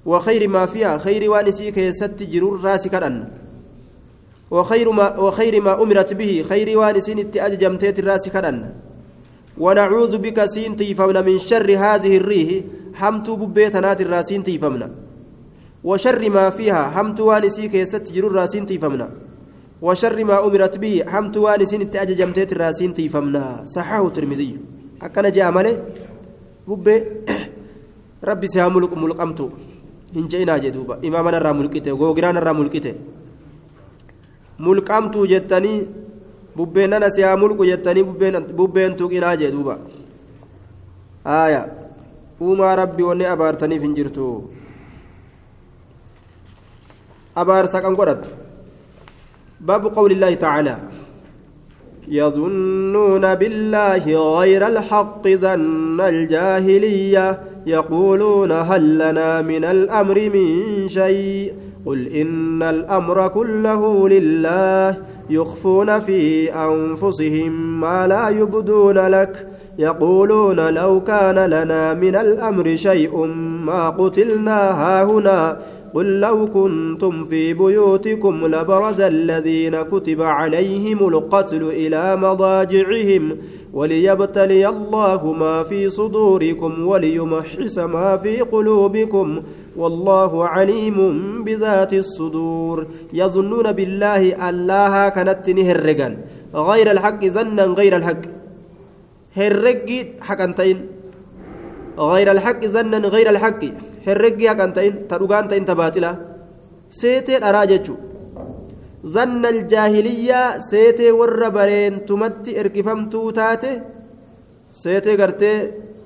وخير 0.06 0.48
ما 0.48 0.66
فيها. 0.66 0.98
خير 0.98 1.32
وانسيك 1.32 1.78
يست 1.78 2.24
جرور 2.24 2.62
راسكرا 2.64 3.30
وخير 4.52 4.92
ما 4.92 5.20
وخير 5.20 5.62
ما 5.62 5.84
أمرت 5.84 6.14
به. 6.14 6.44
خير 6.50 6.78
وانسين 6.78 7.20
التأججمتيت 7.20 8.00
راسكرا 8.00 8.74
ونعوذ 9.58 10.18
بك 10.18 10.46
سين 10.46 10.76
تيفمنا 10.76 11.22
من 11.22 11.38
شر 11.38 11.70
هذه 11.78 12.18
الريح. 12.18 12.50
حمت 12.94 13.30
ببيتنات 13.30 14.02
الراسين 14.02 14.44
تيفمنا 14.44 14.92
وشر 15.84 16.30
ما 16.30 16.50
فيها. 16.50 16.90
حمت 16.90 17.20
وانسي 17.20 17.68
كيست 17.68 18.12
جر 18.12 18.28
الراسين 18.28 18.66
تيفمنا 18.66 19.10
وشر 19.82 20.18
ما 20.24 20.38
أمرت 20.48 20.76
به 20.78 21.04
حمت 21.08 21.36
وانسين 21.38 21.82
التأججمتيت 21.88 22.52
الراسين 22.52 22.94
تيفمنا 22.94 23.44
صححه 23.66 24.08
الترمذي 24.08 24.52
أكن 25.02 25.26
جاء 25.32 25.52
ماله 25.56 25.74
ببي 26.68 26.96
ربي 28.24 28.48
سيها 28.48 28.68
ملك 28.68 28.92
ملك 28.98 29.20
أمتو 29.20 29.50
jee 30.14 30.72
duuba 30.72 30.98
imaamana 31.02 31.38
irraa 31.38 31.54
mulqite 31.54 31.94
googiraan 31.94 32.38
irraa 32.42 32.54
mulqite 32.54 32.92
mulqamtuu 34.60 35.28
jettanii 35.32 35.88
bubbeen 36.56 36.90
nana 36.90 37.10
si 37.12 37.22
haa 37.22 37.38
mulqu 37.38 37.64
jettanii 37.66 38.04
bubbeen 38.58 38.96
tuqinaa 38.98 39.36
jee 39.38 39.52
duuba 39.52 39.78
aaya 41.26 41.62
uumaa 42.42 42.76
rabbi 42.76 43.04
wanni 43.04 43.26
abaartaniif 43.26 43.82
hin 43.82 43.96
jirtu 43.96 44.26
abaarsa 47.36 47.82
kan 47.82 47.96
godhattu 47.96 48.30
باب 49.62 49.86
قول 49.86 50.12
الله 50.12 50.34
تعالى 50.34 50.78
يظنون 52.08 53.36
بالله 53.36 54.38
غير 54.40 54.68
الحق 54.68 55.28
ظن 55.28 56.02
الجاهلية 56.02 57.40
يقولون 57.66 58.52
هل 58.52 58.94
لنا 58.98 59.42
من 59.42 59.66
الأمر 59.66 60.30
من 60.34 60.88
شيء؟ 60.88 61.54
قل 61.86 62.08
إن 62.08 62.64
الأمر 62.64 63.28
كله 63.28 64.10
لله 64.10 64.98
يخفون 65.30 66.00
في 66.00 66.54
أنفسهم 66.54 67.82
ما 67.82 68.08
لا 68.08 68.30
يبدون 68.30 68.98
لك 68.98 69.48
يقولون 69.80 70.74
لو 70.74 71.04
كان 71.04 71.36
لنا 71.36 71.94
من 71.94 72.16
الأمر 72.16 72.76
شيء 72.76 73.26
ما 73.66 73.90
قتلنا 73.90 74.72
هاهنا 74.72 75.60
قل 75.94 76.20
لو 76.20 76.48
كنتم 76.48 77.26
في 77.26 77.54
بيوتكم 77.54 78.48
لبرز 78.48 79.02
الذين 79.02 79.82
كتب 79.82 80.22
عليهم 80.22 81.08
القتل 81.08 81.64
إلى 81.64 82.16
مضاجعهم 82.16 83.38
وليبتلي 83.74 84.68
الله 84.68 85.34
ما 85.34 85.64
في 85.64 85.90
صدوركم 85.90 86.88
وليمحص 86.88 87.80
ما 87.80 88.18
في 88.18 88.42
قلوبكم 88.42 89.42
والله 89.78 90.48
عليم 90.48 90.98
بذات 91.44 91.94
الصدور. 91.94 92.88
يظنون 93.14 93.72
بالله 93.72 94.50
الله 94.50 95.10
كانت 95.10 95.50
نهرجا 95.50 96.18
غير 96.56 96.92
الحق 96.92 97.26
ظنا 97.26 97.64
غير 97.64 97.96
الحق. 97.96 98.22
هرجي 99.38 100.08
حقنتين. 100.22 100.99
غير 102.00 102.32
الحق 102.32 102.66
ظنا 102.66 102.98
غير 102.98 103.30
الحق. 103.30 103.62
هرجي 104.08 104.50
حقنتين 104.50 105.08
ترغانتين 105.08 105.66
تباتلا. 105.66 106.12
سيتي 106.90 107.36
أراجتشو 107.50 107.96
ظن 109.16 109.44
الجاهلية 109.46 110.60
سيتي 110.60 111.12
ور 111.12 111.50
برينتمتي 111.50 112.60
إركفمتو 112.60 113.30
تاتي 113.30 113.82
سيتي 114.72 115.16
قرتي 115.20 115.54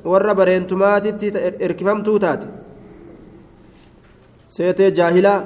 ور 0.06 0.34
برينتماتي 0.34 1.32
إركفمتو 1.66 2.18
تاتي 2.18 2.48
seetee 4.54 4.92
jaahilaa 4.98 5.40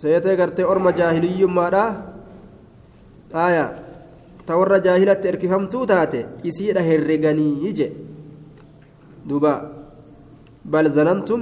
seetee 0.00 0.36
gartee 0.40 0.66
orma 0.72 0.90
jaahiliyyummaadha 0.98 1.82
aya 3.44 3.64
ta 4.46 4.58
warra 4.60 4.78
jaahilatti 4.86 5.30
erkifamtuu 5.32 5.86
taate 5.92 6.20
isiidha 6.50 6.84
herreganii 6.88 7.72
je 7.78 7.86
duba 9.28 9.52
bal 10.64 10.86
zanantum 10.94 11.40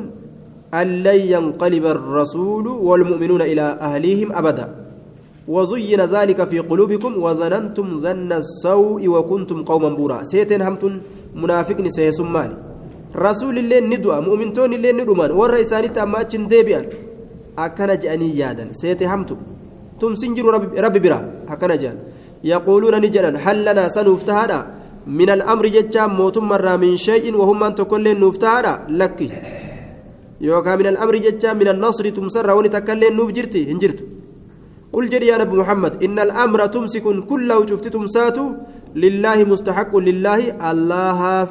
an 0.72 0.88
lan 1.04 1.18
yanqaliba 1.34 1.90
arrasuulu 1.96 2.70
waalmu'minuuna 2.88 3.46
ilaa 3.52 3.78
ahlihim 3.80 4.32
abada 4.32 4.66
وزين 5.50 6.00
ذلك 6.00 6.38
في 6.46 6.58
قلوبكم 6.70 7.12
وظننتم 7.24 7.86
ظن 8.04 8.30
السوء 8.32 9.02
وكنتم 9.14 9.58
قوما 9.70 9.88
بورا 9.98 10.22
سيتين 10.30 10.62
همتون 10.62 10.92
منافق 11.34 11.78
نسيسم 11.80 12.32
مالي 12.32 12.56
rasuulillee 13.14 13.80
ni 13.82 13.98
du'a 13.98 14.20
mu'mintoonni 14.22 14.76
illee 14.78 14.92
ni 14.94 15.02
dhuman 15.02 15.30
warra 15.34 15.58
isaanitti 15.58 15.98
amma 15.98 16.18
achiin 16.22 16.46
deebi'an 16.46 16.86
akkana 17.56 17.96
je'anii 18.02 18.36
yaadan 18.40 18.68
seete 18.80 19.02
hamtu 19.12 19.34
tumsin 19.98 20.34
jiru 20.36 20.50
rabbi 20.54 21.00
bira 21.02 21.18
akkana 21.50 21.74
je'an 21.82 21.98
al'amri 25.36 25.70
jechaa 25.70 26.08
mootummarraa 26.08 26.78
min 26.78 26.96
shay'in 26.96 27.34
wahummaan 27.34 27.74
tokkollee 27.74 28.14
nuuf 28.14 28.38
tahaadha 28.38 28.86
lakki 28.88 29.30
yookaan 30.40 30.78
min 30.78 30.86
al'amri 30.92 31.20
jechaa 31.20 31.54
min 31.54 31.68
annasri 31.74 32.12
tumsarraa 32.12 32.56
wani 32.56 32.68
takkaillee 32.68 33.10
nuuf 33.10 33.32
jirti 33.32 33.66
hin 33.66 33.80
jirtu 33.80 34.04
قل 34.90 35.06
جري 35.08 35.26
يا 35.26 35.38
نبي 35.38 35.54
محمد 35.54 36.02
إن 36.02 36.18
الأمر 36.18 36.66
تمسك 36.66 37.06
كله 37.30 37.66
شفت 37.66 37.94
تمساته 37.94 38.46
لله 38.98 39.38
مستحق 39.46 39.92
لله 39.96 40.58
الله 40.70 41.50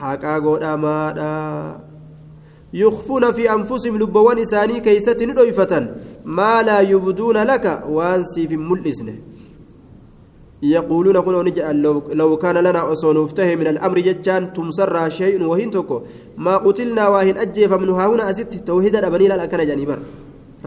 haqaa 0.00 0.40
godhamaadha 0.40 1.80
yukfuuna 2.72 3.32
fi 3.32 3.48
anfusihim 3.48 3.98
lubbawwan 3.98 4.38
isaanii 4.38 4.80
keeysatti 4.86 5.26
ni 5.26 5.32
dhoyfatan 5.38 5.88
maa 6.38 6.62
laa 6.68 6.80
yubduuna 6.92 7.44
laka 7.50 7.72
waan 7.98 8.24
siif 8.32 8.50
hin 8.50 8.66
mul'isne 8.70 9.14
يقولون 10.74 11.16
كن 11.26 11.34
ونجأ 11.34 11.72
لو, 11.72 12.02
لو 12.20 12.30
كان 12.42 12.56
لنا 12.66 12.92
أصون 12.92 13.16
افتهم 13.24 13.58
من 13.58 13.66
الأمر 13.74 13.98
ججان 14.06 14.42
تمسر 14.56 15.08
شيء 15.18 15.42
وهن 15.50 15.70
تكو 15.70 15.96
ما 16.44 16.54
قتلنا 16.64 17.04
واهن 17.12 17.36
أجي 17.44 17.68
فمن 17.70 17.88
هنا 17.90 18.30
أزت 18.30 18.52
توحيدا 18.68 19.06
أبني 19.06 19.28
لا 19.28 19.44
أكن 19.44 19.60
جانبر 19.68 19.98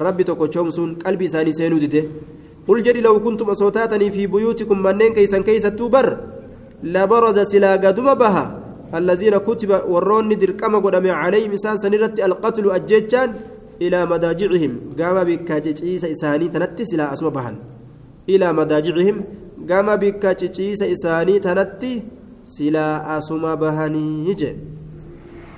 ربي 0.06 0.24
تكو 0.29 0.46
شومسون 0.53 0.89
قلبي 1.06 1.27
ساني 1.34 1.53
سينو 1.58 1.77
دده 1.84 2.03
قل 2.68 2.77
جدي 2.86 3.01
لو 3.01 3.15
كنتم 3.25 3.50
أصوتاتني 3.53 4.08
في 4.15 4.27
بيوتكم 4.34 4.77
منين 4.84 5.12
كيسا 5.18 5.39
كيسا 5.48 5.70
توبر؟ 5.79 6.08
لبرز 6.84 7.38
سلا 7.51 7.72
قدم 7.84 8.08
بها 8.22 8.46
الذين 9.00 9.36
كتب 9.48 9.72
وروني 9.94 10.36
دركما 10.41 10.77
قدم 10.86 11.06
عليهم 11.22 11.51
إنسان 11.51 11.75
سنرت 11.84 12.20
القتل 12.27 12.65
أجيتشان 12.77 13.29
إلى 13.84 14.00
مداجعهم. 14.12 14.72
قام 15.00 15.18
بكاجيس 15.27 16.03
إساني 16.13 16.48
تنتي 16.53 16.84
سلا 16.91 17.29
بهن 17.36 17.56
إلى 18.29 18.48
مداجعهم 18.60 19.18
gama 19.66 19.98
bikka 19.98 20.36
ciciisa 20.36 20.88
isaanii 20.88 21.39
tanatti 21.39 22.04
silaa 22.46 22.96
asuma 23.18 23.58
bahanii 23.58 24.36
je 24.36 24.51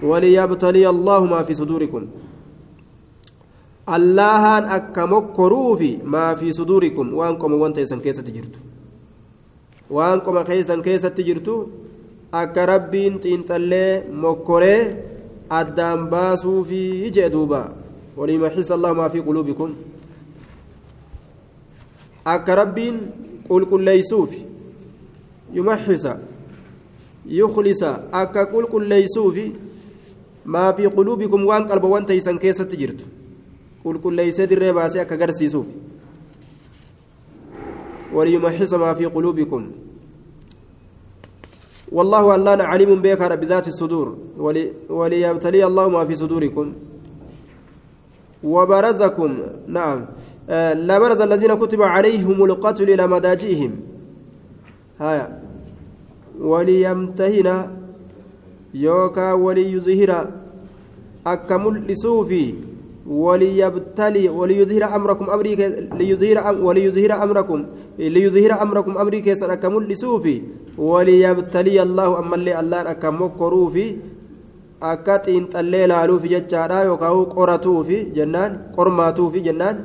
waliyabtaliya 0.10 0.90
allaahu 0.90 1.28
maa 1.34 1.44
fi 1.44 1.56
suduurikum 1.56 2.08
allahaan 3.98 4.66
akka 4.78 5.08
mokkoruufi 5.14 5.92
maa 6.16 6.36
fi 6.36 6.54
suduurikum 6.54 7.14
waan 7.20 7.38
qoma 7.38 7.56
wanta 7.64 7.82
isan 7.82 8.02
keessatti 8.02 8.32
jirtu 8.38 8.60
waan 9.98 10.22
qoma 10.26 10.44
keessan 10.50 10.82
keessatti 10.88 11.24
jirtu 11.30 11.56
akka 12.42 12.66
rabbiin 12.74 13.20
xiinxallee 13.24 14.04
mokkoree 14.26 14.82
addaan 15.60 16.08
baasuufi 16.14 16.84
jee 17.16 17.30
duuba 17.36 17.62
walimaxisa 18.18 18.74
allahu 18.78 18.96
maa 19.02 19.10
fi 19.16 19.22
quluubikum 19.28 19.76
akka 22.26 22.56
rabbiin 22.56 23.00
qulqulleeysuuf 23.48 24.32
yumaxisa 25.54 26.18
yuklisa 27.26 28.04
akka 28.12 28.46
qulqulleeysuuf 28.46 29.38
maa 30.46 30.74
fi 30.74 30.90
quluubikum 30.90 31.46
waan 31.46 31.68
qalbawwan 31.68 32.06
teeysan 32.06 32.40
keessatti 32.40 32.78
jirtu 32.78 33.06
qulqulleeysee 33.84 34.50
dirree 34.50 34.74
baasee 34.74 35.02
akka 35.02 35.18
garsiisuuf 35.18 35.68
وليمحص 38.14 38.74
ما 38.74 38.94
في 38.94 39.06
قلوبكم 39.06 39.72
والله 41.92 42.36
ألانا 42.36 42.64
عليم 42.64 43.02
بك 43.02 43.22
بذات 43.42 43.68
الصدور 43.68 44.18
ولي 44.38 44.72
وليبتلي 44.90 45.66
الله 45.66 45.90
ما 45.90 46.06
في 46.06 46.16
صدوركم 46.16 46.74
وبرزكم 48.44 49.32
نعم 49.68 50.06
آه 50.52 50.74
لا 50.74 51.00
برز 51.00 51.22
الذين 51.22 51.54
كتب 51.56 51.82
عليهم 51.82 52.38
القتل 52.44 52.90
إلى 52.94 53.08
مداجئهم 53.08 53.72
هايا. 55.00 55.28
وليمتهن 56.42 57.50
يوكا 58.74 59.28
وليظهر 59.34 60.12
أكمل 61.28 61.76
لسوفي 61.88 62.46
وليبتلي 63.08 64.30
وليظهر 64.30 64.84
أمركم 64.96 65.26
أمري 65.30 65.56
ليظهر 66.00 66.38
وليظهر 66.66 67.12
أمركم 67.24 67.60
ليظهر 68.00 68.52
أمركم 68.62 68.98
أمري 68.98 69.20
كيسا 69.22 69.54
أكمل 69.54 69.88
لسوفي 69.88 70.42
وليبتلي 70.78 71.82
الله 71.82 72.20
أما 72.20 72.36
اللي 72.36 72.60
الله 72.60 72.92
أكمل 72.92 73.30
كروفي. 73.40 73.88
akka 74.82 75.16
xiinxallee 75.26 75.86
laaluufi 75.92 76.30
jechaadha 76.34 76.78
yookaan 76.90 77.26
qoratuufi 77.34 77.98
jennaan 78.16 78.54
qormaatuufi 78.78 79.44
jennaan 79.48 79.84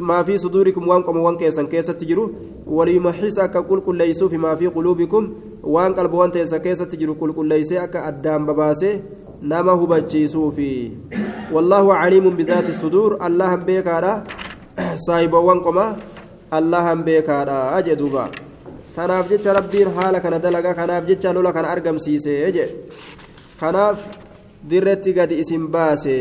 maafii 0.00 0.38
suduurikum 0.38 0.88
waan 0.88 1.02
qomawwan 1.02 1.38
keessan 1.38 1.68
keessatti 1.68 2.06
jiru 2.06 2.24
waliyumaxisa 2.66 3.42
akka 3.44 3.62
qulqulleeysuufi 3.62 4.38
maafii 4.38 4.70
quluubikum 4.76 5.30
waan 5.62 5.94
qalbawwan 5.94 6.32
teessa 6.32 6.58
keessatti 6.58 6.96
jiru 6.96 7.14
qulqulleeysee 7.14 7.78
akka 7.78 8.04
addaan 8.04 8.46
babaasee 8.46 8.94
nama 9.42 9.72
hubachiisuufi 9.72 10.70
wallaahu 11.52 11.88
caliimun 11.88 12.36
bizaati 12.36 12.74
suduur 12.74 13.16
allahan 13.20 13.64
beekaadha 13.64 14.24
saahibawwan 15.06 15.62
qoma 15.66 15.96
allahan 16.50 17.04
beekaadha 17.04 17.82
jee 17.86 17.96
duuba 17.96 18.30
kanaaf 18.96 19.28
jecha 19.32 19.52
rabbiin 19.58 19.94
haala 19.96 20.20
kana 20.20 20.38
dalaga 20.38 20.74
kanaaf 20.74 21.06
jecha 21.10 21.32
lola 21.32 21.52
kana 21.52 21.68
argamsiise 21.74 22.52
jee 22.56 22.68
kanaaf 23.60 24.06
dirretti 24.70 25.12
gadi 25.12 25.40
isin 25.44 25.68
baase 25.76 26.16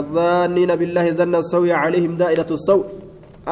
الظانين 0.00 0.70
بالله 0.80 1.06
ظن 1.18 1.34
السوء 1.42 1.70
عليهم 1.82 2.12
دائرة 2.22 2.50
السوء. 2.58 2.84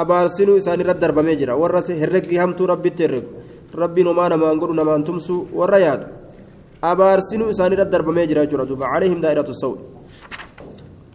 أبارسنوا 0.03 0.57
إسان 0.57 0.81
رد 0.89 0.99
درب 1.03 1.19
ميجرا. 1.19 1.55
ورس 1.63 1.89
هرقي 1.91 2.37
همتو 2.43 2.65
ربي 2.73 2.91
ترق. 2.99 3.25
ربي 3.83 4.03
نما 4.03 4.25
نما 4.29 4.47
انقروا 4.53 4.75
نما 4.75 4.95
انتمسوا 5.01 5.45
والرياض 5.59 6.01
أبارسنوا 6.85 7.51
إسان 7.51 7.73
رد 7.81 7.91
درب 7.91 8.09
ميجرا 8.19 8.45
جرا 8.51 8.87
عليهم 8.93 9.19
دائرة 9.25 9.49
السوء. 9.55 9.79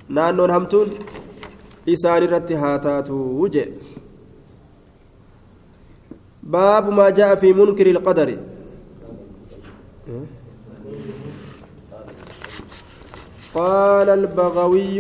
نانون 0.10 0.52
همتون 0.56 0.88
إسان 1.90 2.24
رد 2.34 2.52
هاتاتو 2.52 3.14
وجه. 3.42 3.68
باب 6.44 6.86
ما 6.90 7.10
جاء 7.10 7.36
في 7.36 7.54
منكر 7.54 7.88
القدر. 7.96 8.30
قال 13.58 14.10
البغوي 14.10 15.00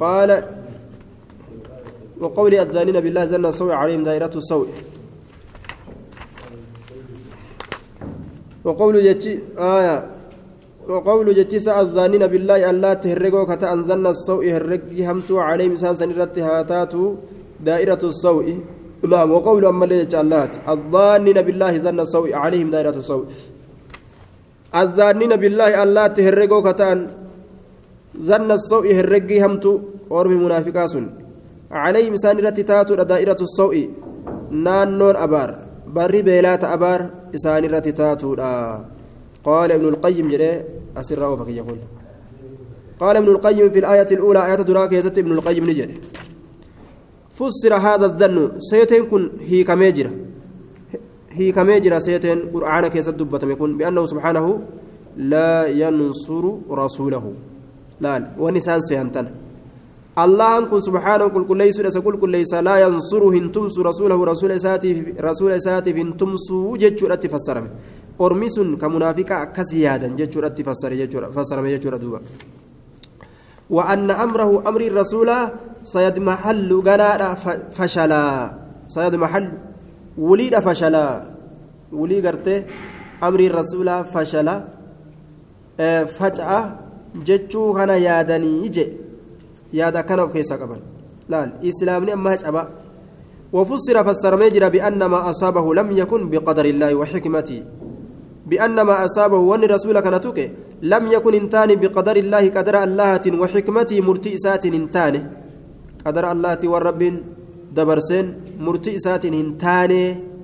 قال 0.00 0.30
وقول 2.20 2.52
الزانين 2.54 3.00
بالله 3.00 3.24
زن 3.32 3.44
السوء 3.46 3.72
عليهم 3.72 4.04
دائرة 4.04 4.34
السوء. 4.36 4.68
وقول 8.64 8.94
جتي 9.04 9.32
آية. 9.56 9.96
وقول 10.88 11.34
جتي 11.34 11.56
الزانين 11.80 12.26
بالله 12.32 12.70
ألا 12.70 12.92
تهرقوا 12.94 13.44
كتا 13.50 13.72
أنزلنا 13.72 14.10
السوء 14.10 14.44
هرقي 14.56 15.00
همتو 15.08 15.40
عليهم 15.48 15.76
سانسان 15.80 16.12
رتهاتاتو 16.12 17.04
دائرة 17.64 18.02
السوء. 18.12 18.46
نعم 19.08 19.30
وقول 19.30 19.64
أما 19.64 19.84
ليجعلات 19.84 20.68
الظانين 20.68 21.42
بالله 21.42 21.78
ظن 21.78 22.00
السوء 22.00 22.34
عليهم 22.34 22.70
دائرة 22.70 22.96
السوء. 23.02 23.24
الظانين 24.74 25.36
بالله 25.36 25.82
الله 25.82 26.06
تهرقوا 26.06 26.72
كتان. 26.72 26.98
ظن 28.28 28.50
السوء 28.50 28.86
هرقي 28.94 29.36
همتو 29.44 29.78
أورم 30.10 30.44
منافقاس 30.44 30.94
عليهم 31.70 32.16
سانرة 32.16 32.58
تاتو 32.70 32.94
دائرة 32.94 33.40
السوء. 33.40 33.88
نانون 34.50 35.16
أبار. 35.16 35.50
بري 35.96 36.22
بيلات 36.22 36.64
أبار 36.64 37.00
سانرة 37.36 37.86
تاتو 38.00 38.30
قال 39.44 39.72
ابن 39.72 39.86
القيم 39.88 40.28
جري 40.28 40.64
أسر 40.96 41.20
يقول. 41.48 41.78
قال 43.00 43.16
ابن 43.16 43.28
القيم 43.28 43.70
في 43.70 43.78
الآية 43.78 44.10
الأولى 44.12 44.40
آية 44.46 44.54
دراك 44.54 44.92
يزت 44.92 45.18
ابن 45.18 45.32
القيم 45.32 45.70
نجري. 45.70 46.00
فسر 47.40 47.72
هذا 47.86 48.06
الظن 48.10 48.36
سيتين 48.70 49.02
كن 49.10 49.22
هي 49.50 49.64
كميجرة 49.64 50.12
هي 51.38 51.52
كميجرة 51.56 51.98
سيتين 52.06 52.38
قرآن 52.54 52.84
كيس 52.94 53.08
الدبة 53.08 53.42
يكون 53.52 53.70
بأنه 53.78 54.04
سبحانه 54.12 54.46
لا 55.32 55.50
ينصر 55.82 56.44
رسوله 56.80 57.24
لا 58.04 58.12
ونسان 58.42 58.80
سيانتن 58.88 59.26
الله 60.24 60.52
كن 60.70 60.80
سبحانه 60.88 61.26
كل 61.34 61.44
كل 61.48 61.58
ليس 61.58 61.98
كل 62.06 62.16
كل 62.22 62.30
ليس 62.36 62.52
لا 62.68 62.74
ينصر 62.84 63.22
هنتمس 63.34 63.74
رسوله 63.88 64.18
رسول 64.32 64.50
ساتي 64.60 64.90
رسول 65.28 65.52
ساتي 65.66 65.90
هنتمس 66.00 66.46
جتشورة 66.82 67.14
تفسر 67.24 67.56
أرمس 68.20 68.56
كمنافقة 68.82 69.36
كسيادا 69.56 70.08
جتشورة 70.18 70.48
تفسر 70.58 70.90
جتشورة 71.00 71.26
فسر 71.36 71.58
جتشورة 71.72 71.96
دوبا 72.02 72.20
وأن 73.70 74.10
أمره 74.10 74.68
أمر 74.68 74.80
الرسول 74.80 75.30
سيضمحل 75.84 76.70
غناء 76.86 77.20
فشلا 77.70 78.24
سيضمحل 78.88 79.46
وليد 80.18 80.54
فشلا. 80.58 81.06
ولي 81.92 82.18
قرته 82.20 82.58
أمر 83.22 83.40
الرسول 83.40 83.88
فشلا. 84.04 84.56
فجأة 86.06 86.60
جتشو 87.26 87.62
كان 87.74 87.90
يادني 87.90 88.66
يجي. 88.66 88.86
yaada 89.72 90.02
kana 90.02 90.26
of 90.26 90.32
keessaa 90.34 90.58
qaban 90.58 90.82
laal 91.30 91.50
islaamni 91.62 92.12
amma 92.12 92.30
hacaba 92.34 92.62
وفسر 93.52 94.04
فسر 94.04 94.36
مجرى 94.38 94.70
بأن 94.70 95.04
ما 95.04 95.30
أصابه 95.30 95.74
لم 95.74 95.88
يكن 95.90 96.30
بقدر 96.30 96.64
الله 96.64 96.94
وحكمته. 96.94 97.62
بأن 98.46 98.80
ما 98.80 99.04
أصابه 99.04 99.38
وأن 99.38 99.64
رسولك 99.64 100.06
نتوك 100.06 100.38
لم 100.82 101.04
يكن 101.14 101.34
انتان 101.34 101.70
بقدر 101.82 102.16
الله 102.16 102.44
قدر 102.56 102.76
الله 102.84 103.22
وحكمته 103.42 104.00
مرتئسات 104.08 104.64
انتان 104.66 105.14
قدر 106.06 106.24
الله 106.32 106.60
والرب 106.72 107.02
دبرسين 107.76 108.26
مرتئسات 108.66 109.24
انتان 109.24 109.92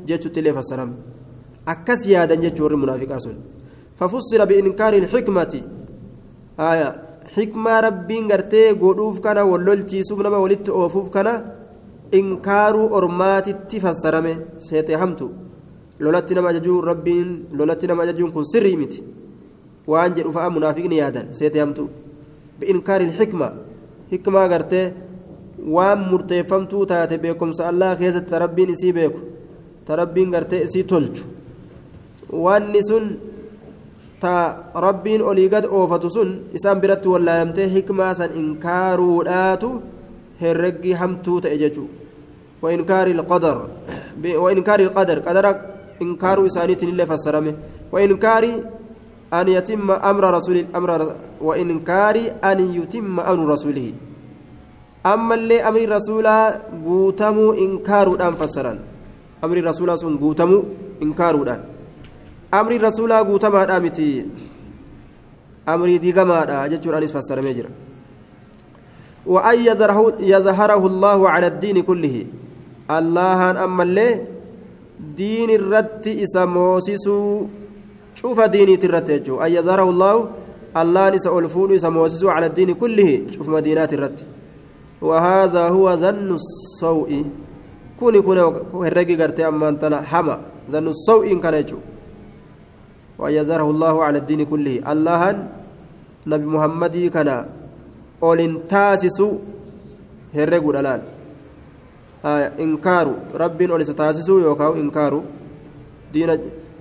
جتشو 0.09 0.29
تلي 0.35 0.53
فسرم 0.57 0.90
أكس 1.72 2.03
يادا 2.07 2.35
جتشو 2.44 2.66
المنافق 2.66 3.12
أسن 3.18 3.37
ففسر 3.99 4.40
بإنكار 4.51 4.92
الحكمة 5.03 5.53
آية 6.61 6.88
rabbiin 7.37 8.29
gartee 8.29 8.75
godhuuf 8.75 9.20
kana 9.20 9.44
wallolchiisuuf 9.44 10.20
nama 10.22 10.38
walitti 10.38 10.70
oofuuf 10.70 11.11
kana 11.11 11.33
inkaaruu 12.12 12.88
ormaatitti 12.99 13.81
fassarame 13.81 14.33
seetee 14.59 14.96
hamtu 14.96 15.31
lolatti 16.01 16.35
nama 16.35 16.49
ajajuun 16.49 16.85
rabbiin 16.85 17.46
lolatti 17.53 17.87
nama 17.87 18.03
ajajuun 18.03 18.33
kun 18.33 18.44
sirrii 18.44 18.77
miti 18.77 19.05
waan 19.92 20.14
jedhu 20.16 20.33
fa'a 20.37 20.51
munaafiqni 20.57 20.96
yaadan 21.03 21.27
seetee 21.38 21.62
hamtu 21.64 21.88
bi'inkaari 22.61 23.07
xikmaa 23.18 23.53
xikmaa 24.11 24.46
gartee 24.53 24.87
waan 25.77 25.99
murteeffamtuu 26.11 26.85
taate 26.92 27.18
beekumsa 27.25 27.68
allah 27.70 27.90
keessatti 28.01 28.31
ta 28.31 28.38
rabbiin 28.44 28.70
isii 28.77 28.92
beeku 28.99 29.20
ta 29.87 29.96
rabbiin 30.03 30.31
gartee 30.35 30.62
isii 30.66 30.85
tolchu 30.92 31.25
wanni 32.44 32.83
sun 32.88 33.05
ta 34.22 34.35
rabbiin 34.87 35.22
olii 35.31 35.49
gad 35.55 35.64
oofatu 35.79 36.11
sun 36.16 36.31
isaan 36.59 36.81
biratti 36.81 37.09
wallaalamtee 37.14 37.68
hikmaa 37.77 38.14
san 38.20 38.31
inkaaruudhaatu 38.42 39.70
herreggii 40.42 40.99
hamtuu 41.03 41.40
ta'e 41.44 41.59
jechuu 41.64 41.88
وإنكار 42.62 43.07
القدر 43.07 43.57
وإنكار 44.25 44.81
القدر 44.81 45.18
قدر 45.18 45.46
إنكار 46.03 46.46
إسانيت 46.46 46.83
الله 46.83 47.05
فسرمه 47.05 47.55
وإنكار 47.92 48.44
أن 49.33 49.49
يتم 49.49 49.91
أمر 49.91 50.25
رسول 50.35 50.67
أمر 50.77 51.17
وإنكار 51.41 52.17
أن 52.45 52.59
يتم 52.79 53.21
أمر 53.21 53.47
رسوله. 53.53 53.93
أما 55.07 55.35
اللي 55.35 55.62
أمر 55.62 55.89
رسولا 55.97 56.61
قوتموا 56.87 57.55
إنكار 57.55 58.07
الآن 58.15 58.35
فسرا 58.35 58.79
أمر 59.45 59.57
رسولا 59.65 59.97
سن 59.97 60.17
قوتموا 60.19 60.62
إنكار 61.03 61.35
الآن 61.43 61.61
أمر 62.55 62.73
رسولا 62.83 63.19
قوتما 63.23 63.65
الآمتي 63.65 64.27
أمر 65.69 65.97
ديقما 65.97 66.67
جتشور 66.67 66.99
أنس 66.99 67.12
فسر 67.12 67.39
مجرى 67.43 67.69
وأن 69.27 69.59
يظهره, 69.59 69.99
يظهره 70.21 70.83
الله 70.87 71.19
على 71.31 71.47
الدين 71.47 71.83
كله. 71.83 72.27
الله 72.91 73.65
أما 73.65 73.83
اللي 73.83 74.21
دين 75.19 75.51
الرد 75.51 76.07
إسا 76.09 76.45
موسسو 76.45 77.47
شوف 78.27 78.41
ديني 78.41 78.77
ترت 78.77 79.11
أن 79.45 79.51
يظهره 79.57 79.91
الله 79.95 80.15
الله 80.77 81.05
نسأل 81.15 81.39
الفول 81.45 81.71
إسا 81.79 81.89
موسسو 81.89 82.29
على 82.29 82.47
الدين 82.51 82.75
كله. 82.75 83.11
شوف 83.31 83.47
مدينات 83.49 83.93
الرد 83.95 84.19
وهذا 85.01 85.69
هو 85.69 85.87
ظن 85.97 86.35
السوء 86.35 87.11
كوني 88.01 88.21
كوني 88.27 88.43
هرقي 88.75 89.15
قرتي 89.15 89.49
أما 89.49 89.69
أنتنا 89.69 90.03
حما. 90.11 90.37
ظن 90.73 90.87
السوء 90.89 91.33
إن 91.33 91.39
كان 91.41 91.55
يجو 91.55 91.79
ويزره 93.19 93.71
الله 93.71 93.95
على 94.05 94.19
الدين 94.19 94.43
كله. 94.51 94.75
الله 94.93 95.23
نبي 96.27 96.47
محمد 96.47 96.97
كان 97.15 97.47
أولين 98.23 98.67
تاسسو 98.67 99.29
هرقوا 100.35 100.73
الآن 100.81 101.03
آه 102.25 102.53
إنكارو. 102.65 103.15
رب 103.43 103.62
أوليس 103.62 103.91
تاسسو 103.95 104.39
يوكاو 104.39 104.73
إنكارو. 104.83 105.23
دين 106.12 106.31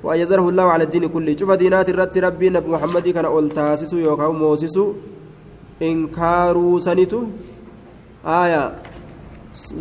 ويزره 0.05 0.45
الله 0.49 0.65
على 0.73 0.83
الدين 0.87 1.05
كله. 1.09 1.35
شوف 1.39 1.51
دينات 1.51 1.89
الرد 1.89 2.17
ربي 2.17 2.47
نبي 2.49 2.69
محمد 2.75 3.05
كان 3.15 3.25
أول 3.25 3.49
تاسسو 3.57 3.97
يوكاو 3.97 4.31
موسسو. 4.41 4.85
إنكارو 5.81 6.79
سنتو. 6.85 7.21
آية. 8.41 8.63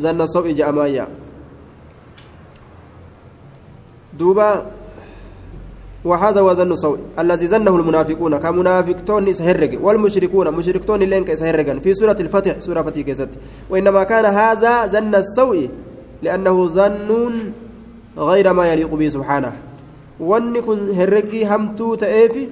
زن 0.03 0.21
الصوء 0.21 0.47
جأمايا 0.59 1.07
دوبا. 4.19 4.51
وهذا 6.05 6.41
وزن 6.41 6.73
الصوء 6.73 6.99
الذي 7.19 7.47
زنه 7.53 7.75
المنافقون. 7.81 8.33
كمنافقتون 8.45 9.25
سهرج 9.35 9.73
والمشركون. 9.85 10.47
مشركتون 10.59 11.01
لين 11.03 11.25
كسهرجا 11.25 11.75
في 11.85 11.91
سورة 11.95 12.19
الفتح. 12.25 12.55
سورة 12.61 12.83
فتح 12.83 13.01
كيست. 13.01 13.33
وإنما 13.71 14.03
كان 14.05 14.25
هذا 14.25 14.87
زن 14.87 15.15
السوء 15.15 15.69
لأنه 16.23 16.57
ظن 16.67 17.11
غير 18.19 18.47
ما 18.53 18.65
يليق 18.73 18.93
به 18.95 19.09
سبحانه. 19.09 19.53
ونكن 20.21 20.79
هرجي 20.99 21.41
همتو 21.47 21.95
تأفي 21.95 22.45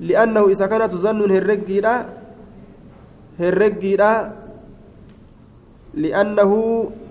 لأنه 0.00 0.42
إذا 0.52 0.66
كانت 0.66 0.92
ظن 0.94 1.20
هرجي 1.30 1.80
لا 1.80 1.94
هرجي 3.40 3.92
لا 3.96 4.12
لأنه 5.96 6.52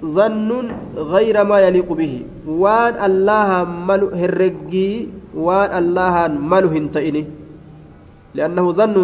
ظن 0.05 0.49
غير 0.95 1.36
ما 1.43 1.58
يليق 1.65 1.89
به 1.93 2.13
وان 2.47 2.93
الله 3.08 3.49
ملو 3.89 4.08
هرجي 4.13 4.89
وان 5.34 5.71
الله 5.81 6.15
ملو 6.27 6.69
هنتئني 6.75 7.23
لأنه 8.38 8.65
ظن 8.71 8.97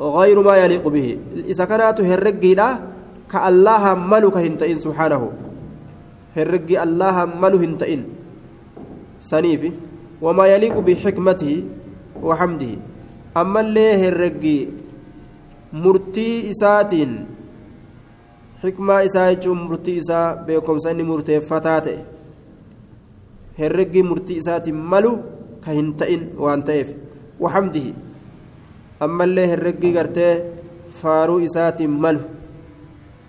غير 0.00 0.36
ما 0.42 0.54
يليق 0.56 0.84
به 0.88 1.06
إذا 1.52 1.64
كانت 1.64 1.98
هرجي 2.00 2.52
لا 2.54 2.68
كالله 3.32 3.84
ملو 3.94 4.28
كهنتئن 4.34 4.76
سبحانه 4.84 5.22
هرجي 6.36 6.76
الله 6.82 7.16
ملو 7.42 7.58
هنتئن 7.64 8.00
سنيفي 9.20 9.72
وما 10.22 10.46
يليق 10.46 10.78
بحكمته 10.78 11.64
وحمده 12.22 12.72
أما 13.36 13.60
اللي 13.60 14.08
هرجي 14.08 14.68
مرتي 15.72 16.50
إساتين 16.50 17.26
xikmaa 18.60 19.02
isaa 19.08 19.28
jechuun 19.32 19.58
murtii 19.58 19.96
isaa 19.96 20.36
beekumsa 20.46 20.90
inni 20.92 21.04
murteeffataa 21.10 21.76
ta'e 21.84 22.00
herreggii 23.58 24.02
murtii 24.08 24.36
isaatiin 24.42 24.82
malu 24.90 25.12
ka 25.64 25.76
hin 25.76 25.88
ta'in 26.02 26.26
waan 26.44 26.64
ta'eef 26.70 26.90
waxamdihi 27.44 27.94
ammallee 29.06 29.46
herreggii 29.52 29.92
gartee 29.94 30.32
faaruu 31.00 31.38
isaatiin 31.46 31.94
malu 32.04 32.20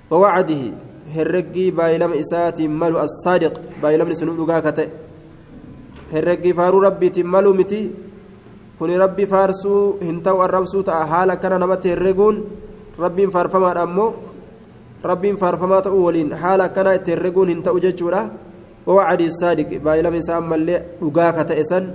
wawacdihi 0.10 0.74
herreggii 1.16 1.72
baay'ilama 1.80 2.20
isaatiin 2.26 2.72
malu 2.84 3.00
assaadiq 3.06 3.56
herreggii 6.14 6.54
faaruu 6.60 6.82
rabbiitiin 6.88 7.28
malu 7.28 7.54
miti 7.54 7.82
kuni 8.80 8.98
rabbi 8.98 9.26
faarsuu 9.34 9.98
hin 10.02 10.22
ta'u 10.26 10.42
arrabsuu 10.42 10.84
ta'a 10.84 11.06
haala 11.06 11.34
akkana 11.38 11.58
namatti 11.64 11.94
herreguun 11.94 12.38
rabbiin 13.04 13.32
faarfamaadha 13.36 13.84
ammoo 13.88 14.10
rabbiin 15.04 15.38
faarfamaa 15.38 15.82
ta'uu 15.88 16.06
waliin 16.06 16.32
haala 16.44 16.64
akkanaa 16.70 16.96
itti 17.00 17.12
herreguun 17.16 17.50
hin 17.54 17.64
ta'u 17.64 17.80
jechuudha 17.86 18.22
wawacdii 18.88 19.32
saadiq 19.40 19.72
baay'ilama 19.86 20.18
isaa 20.24 20.38
ammallee 20.42 20.80
dhugaa 21.02 21.32
ka 21.38 21.46
ta'e 21.52 21.64
san 21.72 21.90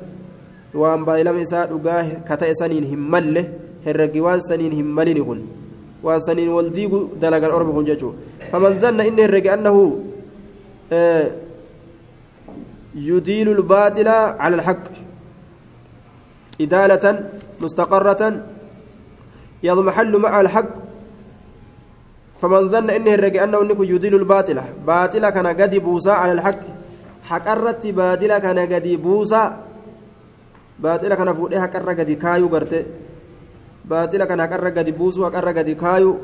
waan 0.82 1.04
baay'ilama 1.08 1.40
isaa 1.46 1.66
dhugaa 1.72 2.02
ka 2.28 2.36
ta'e 2.42 2.54
saniin 2.60 2.86
hin 2.92 3.02
malle 3.14 3.42
herregi 3.86 4.20
waan 4.26 4.42
saniin 4.48 4.72
hin 4.78 4.88
malini 4.98 5.22
kun 5.28 5.40
waan 6.06 6.20
saniin 6.26 6.50
wal 6.56 6.70
diigu 6.76 7.00
dalagan 7.20 7.50
ormi 7.58 7.72
kun 7.78 7.86
jechuudha 7.90 8.50
faman 8.50 8.78
zanna 8.84 9.06
inni 9.10 9.22
herrege 9.26 9.50
annahu 9.56 9.82
يديل 12.96 13.48
الباطل 13.48 14.08
على 14.08 14.54
الحق. 14.56 14.84
إدالة 16.60 17.30
مستقرة 17.60 18.22
يضمحل 19.62 20.18
مع 20.18 20.40
الحق. 20.40 20.72
فمن 22.40 22.68
ظن 22.68 22.90
إنه 22.90 23.14
الرجع 23.14 23.44
أنه 23.44 23.62
إنك 23.62 23.80
يدل 23.80 24.14
الباطلة 24.14 24.64
باطلة 24.86 25.30
كان 25.30 25.46
قد 25.46 25.74
بوسا 25.76 26.10
على 26.10 26.32
الحق. 26.32 26.60
حقرت 27.22 27.86
باطلة 27.86 28.38
كان 28.38 28.58
قد 28.58 28.88
بوسا 28.88 29.42
باطلة 30.78 31.14
كان 31.14 31.34
فوقها 31.34 31.60
حقر 31.60 31.88
قد 32.00 32.10
كايو 32.10 32.48
قرتي 32.48 32.84
باطلة 33.84 34.24
كان 34.24 34.42
حقر 34.42 34.68
قد 34.68 34.88
بوسو 34.98 35.24
حقر 35.24 35.48
قد 35.58 35.70
كايو. 35.70 36.18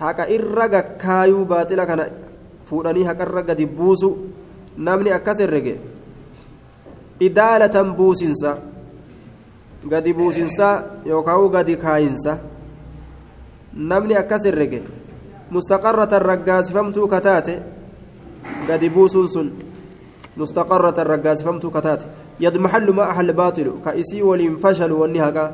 حق 0.00 0.20
إرقا 0.20 0.80
كايو 0.80 1.44
باطلة 1.44 1.84
كان 1.84 2.00
فوقني 2.66 3.08
حقر 3.08 3.38
قد 3.48 3.60
بوسو. 3.76 4.16
نمني 4.80 5.14
أكسر 5.14 5.50
رجع 5.52 5.76
إدالة 7.22 7.76
بوسنسا 7.82 8.52
قد 9.92 10.06
بوسنسا 10.08 10.68
يوكاو 11.06 11.48
قد 11.48 11.70
كاينسا 11.70 12.34
namni 13.74 14.16
akkas 14.16 14.44
herrege 14.44 14.82
mustaqarratan 15.50 16.22
raggaasifamtuu 16.22 17.08
kataate 17.08 17.62
gadi 18.66 18.90
buusuun 18.90 19.28
sun 19.28 19.52
mustaqarratan 20.36 21.06
raggaasifamtuu 21.06 21.70
kataate 21.70 22.06
yadmaxallu 22.40 22.92
ma 22.92 23.04
ahal 23.14 23.32
baatilu 23.32 23.78
ka 23.84 23.94
isii 23.94 24.22
waliin 24.22 24.58
fashalu 24.58 25.00
wanni 25.00 25.18
haqaa 25.18 25.52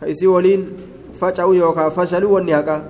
ka 0.00 0.06
isii 0.06 0.26
waliin 0.26 0.62
faca'u 1.20 1.54
yookaa 1.54 1.90
fashalu 1.90 2.32
wanni 2.32 2.52
haqaa 2.52 2.82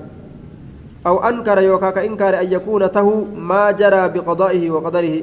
أو 1.06 1.14
أنكر 1.28 1.58
يوكا 1.62 1.90
كإنكار 1.90 2.40
أن 2.40 2.48
يكون 2.52 2.82
ته 2.92 3.08
ما 3.50 3.70
جرى 3.70 4.02
بقضائه 4.08 4.64
وقدره 4.70 5.16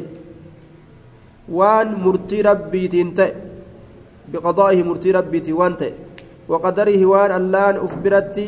وان 1.49 1.87
مرتي 2.03 2.41
ربي 2.41 2.87
تنتئ 2.87 3.31
بقضائه 4.31 4.79
مرتي 4.83 5.11
ربي 5.11 5.39
تنتئ 5.39 5.93
وقدره 6.47 6.99
وان 7.05 7.31
اللان 7.31 7.75
أخبرتي 7.87 8.47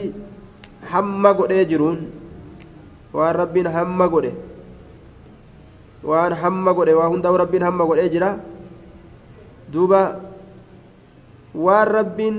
hamma 0.92 1.34
godhee 1.34 1.66
jiruun 1.66 1.98
waan 3.14 3.36
rabbiin 3.42 3.68
hamma 3.76 4.08
godhe 4.14 4.32
waan 6.04 6.34
hamma 6.42 6.74
godhe 6.78 6.94
waa 7.00 7.10
hundaa'u 7.14 7.38
rabbiin 7.44 7.66
hamma 7.68 7.88
godhee 7.90 8.10
jira 8.16 8.30
duuba 9.74 10.02
waan 11.66 11.88
rabbiin 11.98 12.38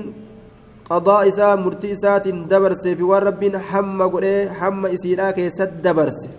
waan 3.03 3.23
rabbiin 3.27 3.55
hamma 3.69 4.07
godhee 4.07 4.47
hamma 4.59 4.89
isiidhaa 4.95 5.33
keessatti 5.37 5.81
dabarse 5.83 6.29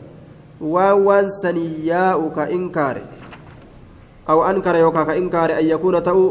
waan 0.60 1.02
waan 1.06 1.26
sanii 1.42 1.86
yaa'u 1.88 2.30
ka 2.36 2.46
inkaare 2.58 3.02
aw 4.26 4.38
ankara 4.50 4.78
yookaa 4.84 5.04
ka 5.08 5.16
inkaare 5.20 5.52
an 5.54 5.66
yakuuna 5.72 6.00
ta'u 6.06 6.22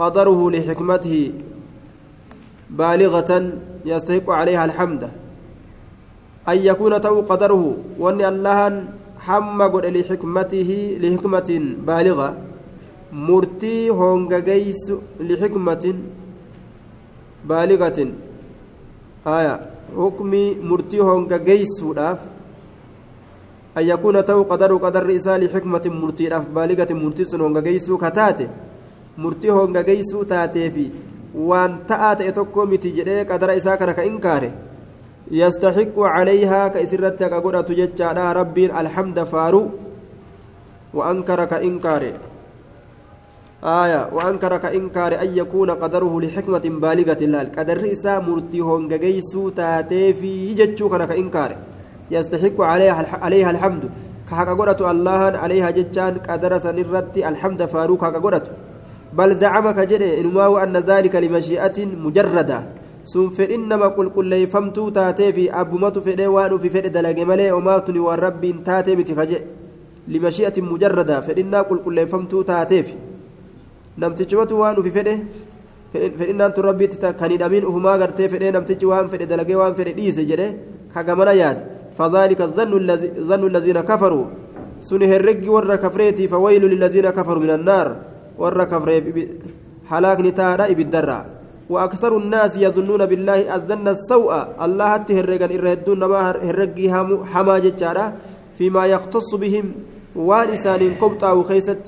qadaruhu 0.00 0.50
lixikmatihi 0.54 1.22
baaligatan 2.80 3.46
yastahiqu 3.90 4.28
calayha 4.32 4.66
alxamda 4.68 5.08
an 6.52 6.58
yakuuna 6.68 7.00
ta'u 7.06 7.22
qadaruhu 7.30 7.70
wanni 8.04 8.24
allahan 8.32 8.76
hamma 9.28 9.68
godhe 9.76 9.94
lixikmatihi 9.96 10.76
lixikmatin 11.04 11.64
baaliga 11.88 12.28
murtii 13.28 13.88
hongageysu 14.00 15.00
lixikmatin 15.30 16.04
baaligatin 17.46 18.14
haya 19.24 19.54
hukmii 19.96 20.54
murtii 20.70 20.98
hongageysuudhaaf 21.08 22.20
an 23.74 23.86
yakuuna 23.86 24.22
ta'u 24.22 24.44
qadaru 24.52 24.78
qadarri 24.80 25.14
isaa 25.20 25.38
lixikmatin 25.38 25.94
murtiidhaaf 26.02 26.46
baaligatin 26.58 26.96
murtii 26.96 27.26
sun 27.30 27.40
hongageysuu 27.46 27.98
ka 27.98 28.10
taate 28.10 28.48
murtii 29.16 29.56
hongageysuu 29.56 30.24
taateefi 30.24 30.92
waan 31.34 31.80
ta'aa 31.88 32.14
ta'e 32.16 32.32
tokko 32.32 32.66
miti 32.66 32.92
jedhee 32.98 33.24
qadara 33.30 33.56
isaa 33.60 33.76
kana 33.76 33.94
ka 33.94 34.02
inkaare 34.10 34.52
yastaxiqu 35.40 36.06
calayhaa 36.14 36.70
ka 36.70 36.84
isirratti 36.86 37.24
haqa 37.24 37.40
godhatu 37.40 37.74
jechaadha 37.80 38.32
rabbiin 38.40 38.70
alhamda 38.82 39.24
faaruu 39.32 39.66
wa 40.94 41.10
ankara 41.10 41.46
ka 41.46 41.60
inkaare 41.70 42.14
آية 43.64 44.08
وأنكر 44.12 44.56
كإنكار 44.56 45.20
أن 45.22 45.36
يكون 45.36 45.70
قدره 45.70 46.20
لحكمة 46.20 46.64
بالغة 46.82 47.22
لال 47.32 47.52
قدر 47.56 47.92
إسا 47.92 48.18
مرتي 48.18 48.60
هونغيسو 48.60 49.48
تاتي 49.48 50.12
في 50.12 50.54
جتشو 50.54 50.88
كان 50.88 51.04
كإنكار 51.04 51.56
يستحق 52.10 52.60
عليها 52.60 53.18
عليها 53.24 53.50
الحمد. 53.50 53.82
كحق 54.30 54.48
قرأت 54.58 54.80
الله 54.82 55.20
عليها 55.42 55.70
جتشان 55.70 56.14
قدر 56.28 56.58
سنرتي 56.58 57.28
الحمد 57.28 57.64
فاروق 57.64 58.04
حق 58.04 58.16
قرأت. 58.24 58.46
بل 59.12 59.30
زعم 59.36 59.70
كجري 59.70 60.20
إنما 60.20 60.62
أن 60.62 60.76
ذلك 60.76 61.14
لمشيئة 61.16 61.78
مجردة. 62.04 62.58
sun 63.04 63.28
fedhin 63.36 63.68
nama 63.68 63.90
qulqulleeyfamtuu 63.96 64.90
taatee 64.90 65.32
fi 65.36 65.50
abbumatu 65.52 66.00
fedhee 66.00 66.26
waan 66.26 66.52
ufi 66.56 66.70
fedhe 66.70 66.90
dalage 66.90 67.24
malee 67.30 67.52
omaatuni 67.52 68.00
waan 68.00 68.18
rabbiin 68.26 68.62
taatee 68.64 68.96
miti 68.96 69.14
kaje 69.18 69.38
limashi'atin 70.08 70.64
mujarrada 70.64 71.20
fedhinnaa 71.26 71.64
qulqulleeffamtuu 71.70 72.44
taateefi 72.50 72.94
namtichumatu 73.98 74.58
waan 74.60 74.78
ufi 74.80 74.90
fedhe 74.96 75.14
fedhinnaan 75.92 76.52
tun 76.54 76.64
rabbiitti 76.64 76.98
kan 77.20 77.30
hidhamiin 77.30 77.64
ufumaa 77.70 77.98
gartee 77.98 78.28
fedhee 78.28 78.52
namtichi 78.56 78.86
waan 78.86 79.10
fedhe 79.10 79.26
dalagee 79.26 79.58
waan 79.62 79.74
fedhe 79.74 79.92
dhiise 79.98 80.22
jedhe 80.30 80.48
kagamana 80.94 81.32
yaade 81.42 81.60
fadhaalika 81.98 82.48
zannu 82.56 83.46
allaziina 83.50 83.82
kafaruu 83.90 84.26
suni 84.88 85.06
herreggi 85.12 85.54
warra 85.56 85.78
kafreetii 85.84 86.28
fawaylu 86.28 86.68
lillaziina 86.72 87.12
kafaruu 87.12 87.44
min 87.46 87.54
annaar 87.58 87.88
warra 88.42 88.66
kafreef 88.66 89.04
halaakni 89.90 90.32
taadha 90.32 90.68
ibiddarraa 90.74 91.24
وأكثر 91.70 92.16
الناس 92.16 92.56
يظنون 92.56 93.06
بالله 93.06 93.54
الظن 93.56 93.88
السوء 93.88 94.32
الله 94.64 94.96
تهرجن 94.96 95.50
إرهدون 95.58 96.04
ما 96.04 96.20
هرجي 96.48 96.92
حما 97.32 97.58
جتارا 97.58 98.06
فيما 98.58 98.86
يختص 98.86 99.34
بهم 99.34 99.66
وان 100.16 100.48
إسان 100.48 100.82
وخيست 101.38 101.84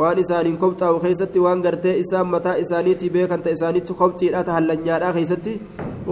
waan 0.00 0.18
isaaniin 0.24 0.56
kobxaa'u 0.62 1.00
keessatti 1.04 1.42
waan 1.44 1.62
gartee 1.66 1.94
isaan 2.04 2.26
mataa 2.34 2.56
isaaniitii 2.64 3.10
beekanta 3.16 3.50
isaaniitti 3.56 3.98
kobxiidha 4.00 4.44
tahallanyaadha 4.48 5.12
keessatti 5.18 5.52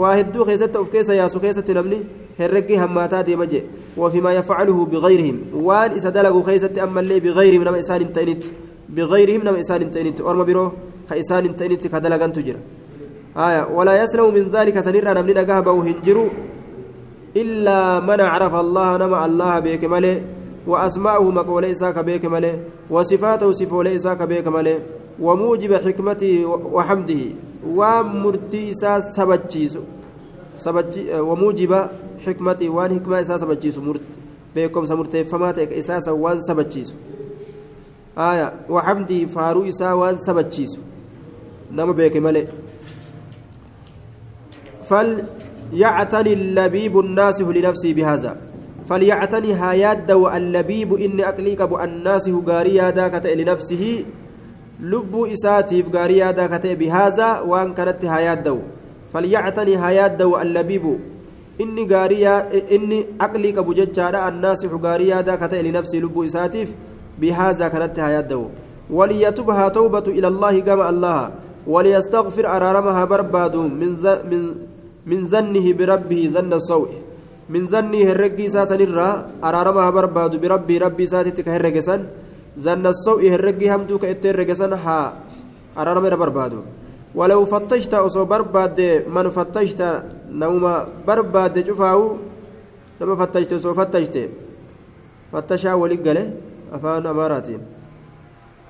waa 0.02 0.14
hedduu 0.18 0.44
keessatti 0.50 0.78
of 0.82 0.88
keessa 0.94 1.18
yaasu 1.20 1.40
keessatti 1.40 1.74
namni 1.78 1.98
herreggii 2.38 2.78
hammaataa 2.84 3.22
deema 3.26 3.46
jee 3.52 3.64
wafimaa 4.02 4.32
yafcaluhu 4.38 4.86
bigayrihim 4.94 5.42
waan 5.66 5.98
isa 5.98 6.14
dalagu 6.16 6.42
keessatti 6.48 6.84
ammallee 6.86 7.20
bigayrihim 7.26 7.66
nama 7.68 7.82
isaan 7.84 8.06
hin 8.06 8.14
ta'initti 8.20 8.54
bigayrihim 9.00 9.44
nama 9.50 9.66
isaan 9.66 9.84
hin 9.86 9.92
ta'initti 9.98 10.30
orma 10.32 10.48
biroo 10.52 10.70
ka 11.08 11.20
isaan 11.24 11.44
hin 11.50 11.60
ta'initti 11.60 11.92
ka 11.96 12.00
dalagantu 12.06 12.46
jira 12.48 12.62
آية 13.36 13.62
ولا 13.74 14.02
يسلم 14.02 14.34
من 14.34 14.44
ذلك 14.54 14.80
سنرى 14.80 15.14
نمني 15.14 15.34
نجاه 15.34 15.66
هنجرو 15.86 16.26
إلا 17.36 18.00
من 18.00 18.20
عرف 18.20 18.54
الله 18.54 18.96
نما 18.96 19.26
الله 19.26 19.52
بك 19.64 19.84
ملئ 19.84 20.16
وأسماءه 20.66 21.30
مقولة 21.30 21.70
إساك 21.70 21.98
بيك 21.98 22.24
ماله 22.24 22.60
وصفاته 22.90 23.52
صفولة 23.52 23.96
إساك 23.96 24.22
بيك 24.22 24.48
ماله 24.48 24.80
وموجب 25.20 25.74
حكمته 25.74 26.46
وحمده. 26.46 27.20
ومرتي 27.66 28.70
إساس 28.70 29.04
سبجيس 29.16 29.78
سبجي 30.56 31.20
وموجب 31.20 31.88
حكمته 32.26 32.68
وان 32.68 32.94
حكمة 32.94 33.20
إساس 33.20 33.40
سبجيس 33.40 33.78
مرت 33.78 34.00
بيكم 34.54 34.84
سمرتي 34.84 35.24
فماتك 35.24 35.72
إساس 35.72 36.08
وان 36.08 36.40
سبجيس 36.40 36.94
آية 38.18 38.52
وحمده 38.68 39.26
فارو 39.26 39.68
إسا 39.68 39.92
وان 39.92 40.18
سبجيس 40.18 40.78
نما 41.72 41.92
بيك 41.92 42.16
ماله 42.16 42.48
فليعتني 44.82 46.32
اللبيب 46.32 46.98
الناسف 46.98 47.48
فليعتني 48.88 49.52
هاياد 49.52 50.12
واللبيب 50.12 50.94
إني 50.94 51.28
أقليك 51.28 51.60
أبو 51.60 51.78
الناس 51.78 52.30
غاري 52.48 52.74
يادا 52.74 53.08
كتئ 53.08 53.34
لنفسه 53.34 54.04
لب 54.80 55.14
إساتيف 55.32 55.84
غاري 55.96 56.16
يادا 56.16 56.46
كتئ 56.46 56.74
بهذا 56.74 57.40
وأن 57.40 57.74
كانت 57.74 58.04
هاياد 58.04 58.42
دو 58.42 58.58
فليعتني 59.12 59.76
هاياد 59.76 60.22
واللبيب 60.22 60.84
إني 61.60 61.84
غاري 61.92 62.28
إني 62.76 63.06
أقليك 63.20 63.58
أبو 63.58 63.72
ججارة 63.72 64.28
الناس 64.28 64.64
غاري 64.84 65.08
يادا 65.08 65.34
كتئ 65.36 65.62
لنفسه 65.62 65.98
لب 65.98 66.16
إساتيف 66.22 66.74
بهذا 67.20 67.68
كانت 67.68 67.98
هاياد 67.98 68.28
دو 68.28 68.48
وليتبها 68.90 69.68
توبة 69.68 70.06
إلى 70.08 70.28
الله 70.28 70.60
كما 70.60 70.90
الله 70.90 71.30
وليستغفر 71.66 72.46
أرارمها 72.56 73.04
برباد 73.04 73.56
من 73.56 73.90
من 74.30 74.42
من 75.06 75.28
ظنه 75.28 75.72
بربه 75.72 76.30
ظن 76.34 76.52
السوء 76.52 77.03
من 77.48 77.68
ظني 77.68 78.00
هرقي 78.10 78.48
ساسن 78.48 78.80
الرا 78.80 79.08
أرارما 79.44 79.90
برباد 79.90 80.32
بربي 80.42 80.78
ربي 80.78 81.06
ساتي 81.06 81.42
كهرقسن 81.46 82.00
ظن 82.64 82.86
السوء 82.86 83.22
هرقي 83.34 83.66
همدو 83.70 83.98
كإتهرقسن 84.02 84.72
ها 84.72 84.98
أرارما 85.78 86.16
بربادو. 86.22 86.60
ولو 87.14 87.44
فتشت 87.44 87.94
أصو 87.94 88.24
برباد 88.24 88.78
من 89.14 89.26
فتشت 89.30 89.80
نوما 90.30 90.74
برباد 91.06 91.54
شفاو 91.66 92.00
نما 93.00 93.14
فتشت 93.20 93.52
أصو 93.52 93.74
فتشت. 93.74 94.16
فتشا 95.32 95.72
ولقله 95.74 96.24
أفان 96.72 97.06
أماراتين 97.06 97.60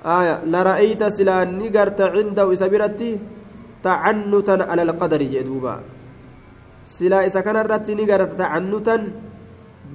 آية 0.05 0.35
لرأيت 0.53 1.01
سلان 1.17 1.49
نقرت 1.59 1.99
عنده 2.01 2.53
إسابيرتي 2.53 3.09
تعنتا 3.83 4.55
على 4.69 4.81
القدر 4.81 5.21
جدوبا 5.33 5.75
silaa 6.85 7.25
isa 7.25 7.41
kanarratti 7.41 7.95
ni 7.97 8.05
garata 8.05 8.35
tacannutan 8.37 9.11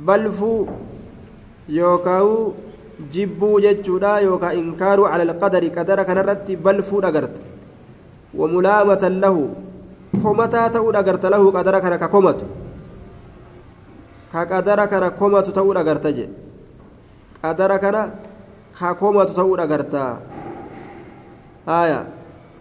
balfuu 0.07 0.69
yookaan 1.69 2.53
jibbuu 3.13 3.61
jechuudha 3.65 4.21
yookaan 4.27 4.59
inkaaruu 4.59 5.07
cala 5.09 5.25
alqadari 5.25 5.71
qadara 5.71 6.05
kanarratti 6.05 6.57
balfuu 6.57 7.01
dhagarta 7.01 7.41
wamulaamatan 8.35 9.21
lahu 9.25 9.43
komataa 10.23 10.69
ta'uu 10.75 10.93
dhagarta 10.93 11.31
lahu 11.31 11.53
qadara 11.55 11.81
kana 11.81 11.97
ka 11.99 12.09
komatu 12.09 12.47
ka 14.33 14.43
qadara 14.47 14.85
kana 14.87 15.11
komatu 15.21 15.51
ta'uu 15.55 15.75
dhagarta 15.75 16.11
je 16.13 16.27
qadara 17.43 17.79
kana 17.79 18.03
ka 18.79 18.95
komatu 19.01 19.33
ta'uu 19.35 19.57
dhagarta 19.57 20.03
haaya 21.67 22.01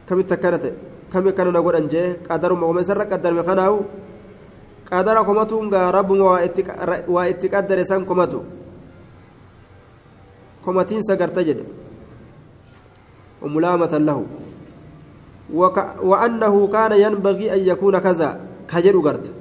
kamitti 0.08 0.34
akkana 0.38 0.58
ta'e 0.64 0.74
kami 1.12 1.30
akkana 1.34 1.52
na 1.52 1.62
godhan 1.62 1.90
jee 1.90 2.18
qadaruma 2.28 2.66
uma 2.70 2.82
isarra 2.82 3.06
qaddarme 3.06 3.44
qadara 4.90 5.24
komatuun 5.24 5.70
gaa 5.70 5.92
rabbuma 5.92 6.42
waa 7.08 7.28
itti 7.28 7.48
qaddare 7.50 7.86
san 7.86 8.06
komatu 8.06 8.44
komatiinsa 10.66 11.16
garta 11.16 11.44
jedhe 11.44 11.66
وملامة 13.40 13.94
له. 14.04 14.20
وأنه 16.04 16.68
كان 16.68 16.92
ينبغي 16.92 17.54
أن 17.56 17.60
يكون 17.72 17.96
كذا. 18.00 18.40
كجر 18.68 18.96
قرت 19.00 19.32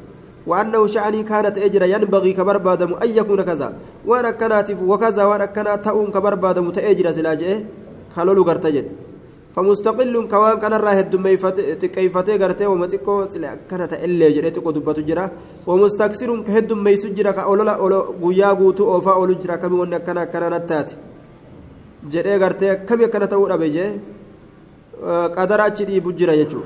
وأنه 0.47 0.87
شعني 0.87 1.23
كانت 1.23 1.59
أجر 1.59 1.83
ينبغي 1.83 2.33
كبربادم 2.33 2.95
أن 2.95 3.09
يكون 3.11 3.43
كذا. 3.43 3.73
وأنا 4.07 4.31
كانت 4.31 4.69
وكذا. 4.87 5.25
وأنا 5.25 5.47
كانت 5.51 5.85
تؤم 5.85 6.11
كبربادم 6.15 6.71
تأجر 6.71 7.13
سلاجئ. 7.13 7.65
خلول 8.15 8.39
قرت 8.47 8.67
جد. 8.67 8.87
فمستقل 9.55 10.15
كوان 10.31 10.59
كان 10.63 10.73
الراه 10.73 11.01
تكيفتي 11.83 12.37
غرتي 12.37 12.67
ومتكو 12.67 13.25
كانت 13.71 13.93
إلا 13.93 14.29
جريت 14.29 14.59
قدبة 14.59 14.99
جرا. 15.09 15.31
ومستكثر 15.67 16.31
كهدم 16.47 16.85
ميس 16.85 17.07
جرا 17.07 17.31
كأولولا 17.31 17.75
أولو 17.83 18.15
غيا 18.23 18.51
غوتو 18.59 18.85
أوفا 18.95 19.13
أولو 19.13 19.35
جرا. 19.43 19.57
كمي 19.57 19.77
ون 19.81 19.97
كان 19.97 20.25
كان 20.25 20.53
نتات 20.55 20.91
جري 22.13 22.37
غرتي 22.37 22.75
كمي 22.89 23.07
كان 23.07 23.29
تقول 23.29 23.53
أبي 23.53 23.69
جي؟ 23.75 23.87
قدر 25.37 25.61
أجري 25.67 26.01
بجرا 26.01 26.33
يجو. 26.33 26.61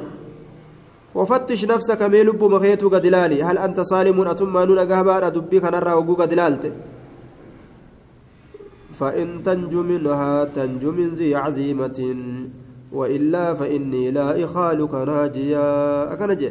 وفتش 1.14 1.64
نفسك 1.64 2.02
ميلب 2.02 2.44
مخيتو 2.44 2.88
قد 2.88 3.06
لالي 3.06 3.42
هل 3.42 3.58
أنت 3.58 3.80
صالم 3.80 4.20
أتم 4.20 4.58
نون 4.58 4.78
قهبا 4.78 5.28
دبي 5.28 5.60
كان 5.60 5.74
الرا 5.74 5.94
قد 5.94 6.32
لالت 6.34 6.64
فإن 8.98 9.42
تنجو 9.42 9.82
منها 9.82 10.44
تنجو 10.44 10.90
من 10.92 11.08
ذي 11.14 11.34
عزيمة. 11.34 11.98
وإلا 12.92 13.54
فإني 13.54 14.10
لا 14.10 14.44
إخالك 14.44 14.92
ناجيا. 14.94 15.66
أكنجي 16.12 16.50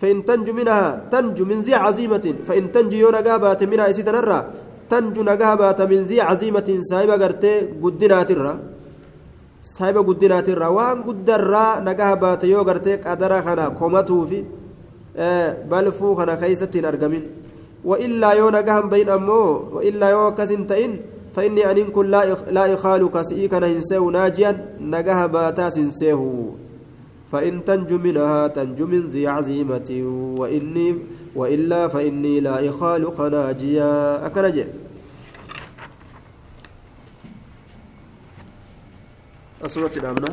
فإن 0.00 0.24
تنجو 0.24 0.52
منها 0.52 1.10
تنجو 1.12 1.44
من 1.44 1.60
ذي 1.66 1.74
عزيمة. 1.74 2.26
فإن 2.46 2.72
تنجو 2.72 2.96
يونا 2.96 3.20
قابات 3.26 3.60
منها 3.64 3.90
إسيتنرا 3.90 4.38
تنجو 4.90 5.22
نقابات 5.22 5.80
من 5.90 6.00
ذي 6.08 6.20
عزيمة 6.20 6.68
سايبا 6.90 7.16
قرتي 7.22 7.52
قدنات 7.82 8.30
الرّ 8.30 8.48
saahiba 9.66 10.00
guddinaatirraa 10.08 10.70
waan 10.70 11.02
guddarraa 11.02 11.80
nagaa 11.82 12.14
baate 12.22 12.46
yoo 12.48 12.62
gartee 12.64 12.96
qadara 13.06 13.42
kana 13.42 13.64
komatuufi 13.80 14.38
balfuu 15.70 16.14
kana 16.18 16.36
keeysatti 16.40 16.78
hin 16.78 16.88
argamin 16.92 17.24
وإلا 17.86 18.30
يو 18.32 18.50
نجهم 18.50 18.90
بين 18.90 19.08
أمو. 19.08 19.42
وإلا 19.78 20.10
يو 20.10 20.34
كسن 20.34 20.66
تئن 20.66 20.92
فإني 21.36 21.70
أن 21.70 21.84
كن 21.92 22.06
لا 22.50 22.74
إخال 22.74 23.10
كسئي 23.12 23.48
كان 23.48 23.64
هنسيه 23.64 24.00
ناجيا 24.00 24.50
نجها 24.80 25.26
باتا 25.26 25.68
سنسيه. 25.70 26.52
فإن 27.32 27.64
تنجو 27.64 27.98
منها 27.98 28.46
تنجو 28.46 28.86
من 28.86 29.10
ذي 29.10 29.26
عزيمة 29.28 29.90
وإني 30.40 30.88
وإلا 31.36 31.88
فإني 31.88 32.40
لا 32.40 32.68
إخال 32.68 33.12
خناجيا 33.12 34.26
أكنجي. 34.26 34.64
asumatti 39.66 39.98
dhaabna 40.00 40.20